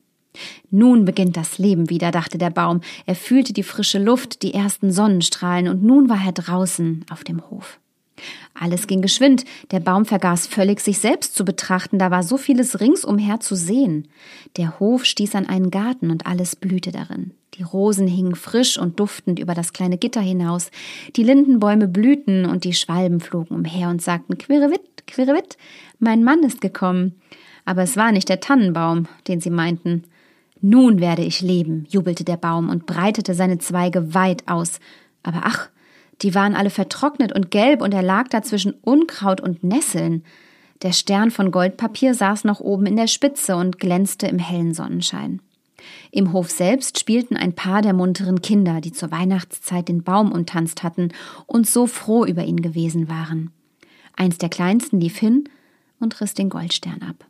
Nun 0.72 1.06
beginnt 1.06 1.38
das 1.38 1.58
Leben 1.58 1.90
wieder, 1.90 2.12
dachte 2.12 2.38
der 2.38 2.50
Baum. 2.50 2.82
Er 3.06 3.16
fühlte 3.16 3.54
die 3.54 3.64
frische 3.64 4.00
Luft, 4.00 4.42
die 4.42 4.54
ersten 4.54 4.92
Sonnenstrahlen, 4.92 5.68
und 5.68 5.84
nun 5.84 6.10
war 6.10 6.26
er 6.26 6.32
draußen 6.32 7.06
auf 7.12 7.24
dem 7.24 7.50
Hof. 7.50 7.80
Alles 8.54 8.88
ging 8.88 9.02
geschwind, 9.02 9.46
der 9.72 9.80
Baum 9.80 10.06
vergaß 10.06 10.48
völlig, 10.48 10.80
sich 10.80 11.00
selbst 11.00 11.36
zu 11.36 11.44
betrachten, 11.44 11.98
da 11.98 12.12
war 12.12 12.24
so 12.24 12.38
vieles 12.38 12.80
ringsumher 12.80 13.40
zu 13.40 13.56
sehen. 13.56 14.08
Der 14.58 14.80
Hof 14.80 15.06
stieß 15.06 15.36
an 15.36 15.48
einen 15.48 15.72
Garten 15.72 16.12
und 16.12 16.26
alles 16.26 16.56
blühte 16.56 16.92
darin. 16.92 17.32
Die 17.56 17.64
Rosen 17.64 18.08
hingen 18.08 18.36
frisch 18.36 18.78
und 18.78 19.00
duftend 19.00 19.40
über 19.40 19.54
das 19.54 19.74
kleine 19.74 19.98
Gitter 19.98 20.22
hinaus, 20.22 20.72
die 21.16 21.24
Lindenbäume 21.24 21.88
blühten 21.88 22.46
und 22.46 22.64
die 22.64 22.74
Schwalben 22.74 23.20
flogen 23.20 23.56
umher 23.56 23.90
und 23.90 24.02
sagten 24.02 24.38
Quirrewitt, 24.38 25.06
Quirrewitt, 25.08 25.58
mein 26.00 26.24
Mann 26.24 26.44
ist 26.44 26.62
gekommen. 26.62 27.16
Aber 27.66 27.84
es 27.84 27.96
war 27.96 28.12
nicht 28.12 28.30
der 28.30 28.40
Tannenbaum, 28.40 29.08
den 29.28 29.40
sie 29.40 29.50
meinten. 29.50 30.04
Nun 30.62 31.00
werde 31.00 31.24
ich 31.24 31.42
leben, 31.42 31.86
jubelte 31.90 32.24
der 32.24 32.38
Baum 32.38 32.70
und 32.70 32.86
breitete 32.86 33.34
seine 33.34 33.58
Zweige 33.58 34.14
weit 34.14 34.48
aus. 34.48 34.80
Aber 35.22 35.42
ach, 35.44 35.70
die 36.22 36.36
waren 36.36 36.56
alle 36.56 36.70
vertrocknet 36.70 37.34
und 37.34 37.52
gelb 37.52 37.82
und 37.82 37.94
er 37.94 38.04
lag 38.04 38.28
da 38.30 38.42
zwischen 38.42 38.74
Unkraut 38.82 39.42
und 39.42 39.64
Nesseln. 39.64 40.24
Der 40.82 40.92
Stern 40.92 41.32
von 41.32 41.52
Goldpapier 41.52 42.14
saß 42.14 42.44
noch 42.44 42.60
oben 42.60 42.86
in 42.86 42.96
der 42.96 43.08
Spitze 43.08 43.56
und 43.56 43.80
glänzte 43.80 44.28
im 44.28 44.40
hellen 44.40 44.74
Sonnenschein. 44.74 45.42
Im 46.12 46.32
Hof 46.32 46.50
selbst 46.50 47.00
spielten 47.00 47.36
ein 47.36 47.54
paar 47.54 47.82
der 47.82 47.94
munteren 47.94 48.42
Kinder, 48.42 48.80
die 48.80 48.92
zur 48.92 49.12
Weihnachtszeit 49.12 49.90
den 49.90 50.04
Baum 50.04 50.32
umtanzt 50.32 50.84
hatten 50.84 51.10
und 51.46 51.68
so 51.68 51.88
froh 51.88 52.26
über 52.26 52.44
ihn 52.44 52.62
gewesen 52.62 53.10
waren. 53.10 53.52
Eins 54.16 54.38
der 54.38 54.50
kleinsten 54.50 55.00
lief 55.00 55.18
hin 55.18 55.50
und 56.00 56.22
riss 56.22 56.34
den 56.34 56.50
Goldstern 56.50 57.02
ab. 57.02 57.26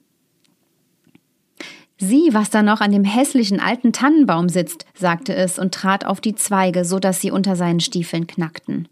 Sieh, 2.06 2.34
was 2.34 2.50
da 2.50 2.64
noch 2.64 2.82
an 2.82 2.92
dem 2.92 3.06
hässlichen 3.06 3.62
alten 3.62 3.94
Tannenbaum 3.94 4.50
sitzt, 4.50 4.86
sagte 4.94 5.34
es 5.34 5.58
und 5.58 5.74
trat 5.74 6.06
auf 6.06 6.20
die 6.20 6.36
Zweige, 6.36 6.84
so 6.84 7.00
dass 7.00 7.22
sie 7.22 7.32
unter 7.32 7.56
seinen 7.56 7.80
Stiefeln 7.80 8.28
knackten. 8.28 8.90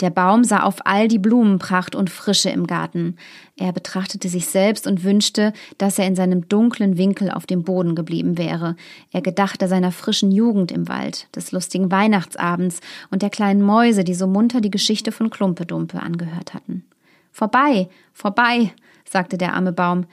Der 0.00 0.08
Baum 0.08 0.42
sah 0.42 0.62
auf 0.62 0.86
all 0.86 1.06
die 1.06 1.18
Blumenpracht 1.18 1.94
und 1.94 2.08
Frische 2.08 2.48
im 2.48 2.66
Garten. 2.66 3.16
Er 3.58 3.72
betrachtete 3.72 4.30
sich 4.30 4.46
selbst 4.46 4.86
und 4.86 5.04
wünschte, 5.04 5.52
dass 5.76 5.98
er 5.98 6.06
in 6.06 6.16
seinem 6.16 6.48
dunklen 6.48 6.96
Winkel 6.96 7.30
auf 7.30 7.44
dem 7.44 7.62
Boden 7.62 7.94
geblieben 7.94 8.38
wäre. 8.38 8.76
Er 9.12 9.20
gedachte 9.20 9.68
seiner 9.68 9.92
frischen 9.92 10.32
Jugend 10.32 10.72
im 10.72 10.88
Wald, 10.88 11.28
des 11.36 11.52
lustigen 11.52 11.90
Weihnachtsabends 11.90 12.80
und 13.10 13.20
der 13.20 13.30
kleinen 13.30 13.60
Mäuse, 13.60 14.02
die 14.02 14.14
so 14.14 14.26
munter 14.26 14.62
die 14.62 14.70
Geschichte 14.70 15.12
von 15.12 15.28
Klumpedumpe 15.28 16.00
angehört 16.00 16.54
hatten. 16.54 16.86
Vorbei, 17.32 17.90
vorbei, 18.14 18.72
sagte 19.04 19.36
der 19.36 19.52
arme 19.52 19.72
Baum. 19.72 20.06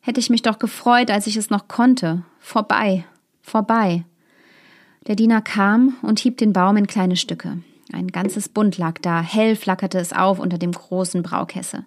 Hätte 0.00 0.20
ich 0.20 0.30
mich 0.30 0.42
doch 0.42 0.58
gefreut, 0.58 1.10
als 1.10 1.26
ich 1.26 1.36
es 1.36 1.50
noch 1.50 1.68
konnte. 1.68 2.22
Vorbei, 2.40 3.04
vorbei. 3.42 4.04
Der 5.06 5.16
Diener 5.16 5.42
kam 5.42 5.96
und 6.02 6.18
hieb 6.20 6.36
den 6.38 6.52
Baum 6.52 6.76
in 6.76 6.86
kleine 6.86 7.16
Stücke. 7.16 7.58
Ein 7.92 8.08
ganzes 8.08 8.48
Bund 8.48 8.76
lag 8.76 8.98
da, 9.00 9.22
hell 9.22 9.56
flackerte 9.56 9.98
es 9.98 10.12
auf 10.12 10.38
unter 10.38 10.58
dem 10.58 10.72
großen 10.72 11.22
Braukesse. 11.22 11.84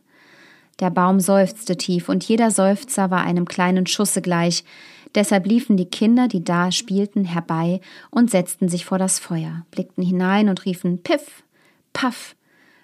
Der 0.80 0.90
Baum 0.90 1.20
seufzte 1.20 1.78
tief, 1.78 2.10
und 2.10 2.24
jeder 2.24 2.50
Seufzer 2.50 3.12
war 3.12 3.22
einem 3.22 3.46
kleinen 3.46 3.86
Schusse 3.86 4.22
gleich. 4.22 4.64
Deshalb 5.14 5.46
liefen 5.46 5.78
die 5.78 5.86
Kinder, 5.86 6.28
die 6.28 6.44
da 6.44 6.72
spielten, 6.72 7.26
herbei 7.26 7.82
und 8.10 8.32
setzten 8.32 8.70
sich 8.70 8.86
vor 8.86 8.98
das 8.98 9.20
Feuer, 9.20 9.66
blickten 9.70 10.04
hinein 10.04 10.50
und 10.50 10.66
riefen 10.66 11.04
Piff, 11.04 11.44
Paff, 11.94 12.36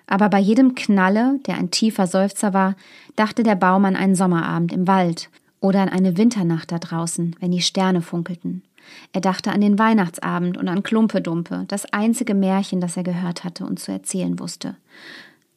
aber 0.07 0.29
bei 0.29 0.39
jedem 0.39 0.73
Knalle, 0.73 1.39
der 1.45 1.57
ein 1.57 1.69
tiefer 1.69 2.07
Seufzer 2.07 2.53
war, 2.53 2.75
dachte 3.17 3.43
der 3.43 3.55
Baum 3.55 3.83
an 3.85 3.97
einen 3.97 4.15
Sommerabend 4.15 4.71
im 4.71 4.87
Wald 4.87 5.29
oder 5.59 5.81
an 5.81 5.89
eine 5.89 6.17
Winternacht 6.17 6.71
da 6.71 6.79
draußen, 6.79 7.35
wenn 7.39 7.51
die 7.51 7.61
Sterne 7.61 8.01
funkelten. 8.01 8.63
Er 9.11 9.19
dachte 9.19 9.51
an 9.51 9.59
den 9.59 9.77
Weihnachtsabend 9.77 10.57
und 10.57 10.69
an 10.69 10.81
Klumpedumpe, 10.81 11.65
das 11.67 11.91
einzige 11.91 12.33
Märchen, 12.33 12.79
das 12.79 12.95
er 12.95 13.03
gehört 13.03 13.43
hatte 13.43 13.65
und 13.65 13.79
zu 13.79 13.91
erzählen 13.91 14.39
wusste. 14.39 14.77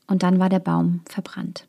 Und 0.08 0.24
dann 0.24 0.40
war 0.40 0.48
der 0.48 0.58
Baum 0.58 1.02
verbrannt. 1.08 1.68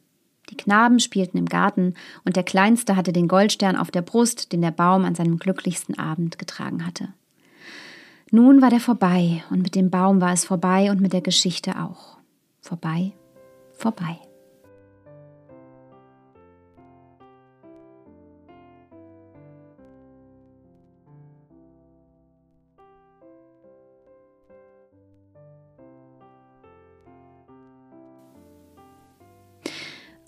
Die 0.50 0.58
Knaben 0.58 1.00
spielten 1.00 1.38
im 1.38 1.46
Garten, 1.46 1.94
und 2.26 2.36
der 2.36 2.44
Kleinste 2.44 2.96
hatte 2.96 3.13
den 3.13 3.28
Goldstern 3.28 3.78
auf 3.78 3.91
der 3.91 4.02
Brust, 4.02 4.52
den 4.52 4.62
der 4.62 4.72
Baum 4.72 5.06
an 5.06 5.13
seinem 5.13 5.38
glücklichsten 5.38 6.00
Abend 6.00 6.39
getragen 6.39 6.86
hatte. 6.86 7.10
Nun 8.32 8.62
war 8.62 8.72
der 8.72 8.80
vorbei, 8.80 9.44
und 9.52 9.62
mit 9.62 9.76
dem 9.76 9.91
Baum 9.91 10.20
war 10.20 10.34
es 10.34 10.46
vorbei 10.46 10.89
und 10.89 11.00
mit 11.00 11.13
der 11.13 11.22
Geschichte 11.22 11.80
auch 11.80 12.21
vorbei, 12.62 13.12
vorbei. 13.74 14.19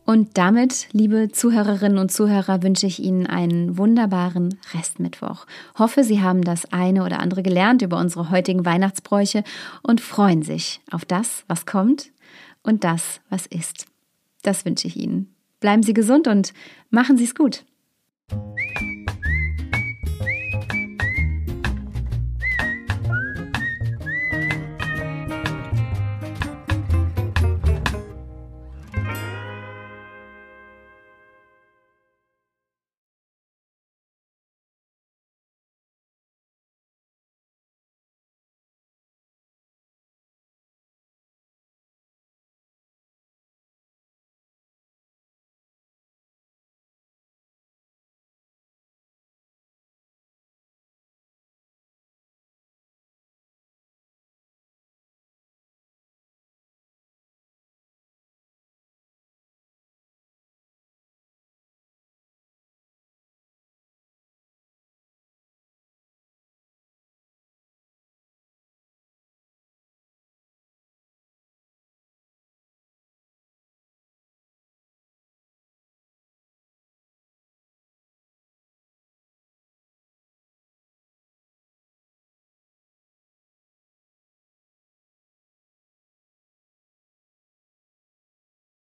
Und 0.05 0.37
damit, 0.37 0.89
liebe 0.91 1.29
Zuhörerinnen 1.31 1.97
und 1.97 2.11
Zuhörer, 2.11 2.61
wünsche 2.61 2.85
ich 2.85 2.99
Ihnen 3.01 3.25
einen 3.25 3.79
wunderbaren 3.79 4.59
Restmittwoch. 4.73 5.47
Hoffe, 5.79 6.03
Sie 6.03 6.21
haben 6.21 6.43
das 6.43 6.71
eine 6.71 7.03
oder 7.03 7.19
andere 7.19 7.41
gelernt 7.41 7.81
über 7.81 7.97
unsere 7.97 8.29
heutigen 8.29 8.63
Weihnachtsbräuche 8.63 9.43
und 9.81 10.01
freuen 10.01 10.43
sich 10.43 10.81
auf 10.91 11.05
das, 11.05 11.45
was 11.47 11.65
kommt 11.65 12.12
und 12.63 12.83
das, 12.83 13.21
was 13.29 13.45
ist. 13.45 13.85
Das 14.41 14.65
wünsche 14.65 14.87
ich 14.87 14.97
Ihnen. 14.97 15.35
Bleiben 15.59 15.83
Sie 15.83 15.93
gesund 15.93 16.27
und 16.27 16.53
machen 16.89 17.17
Sie 17.17 17.23
es 17.23 17.35
gut. 17.35 17.63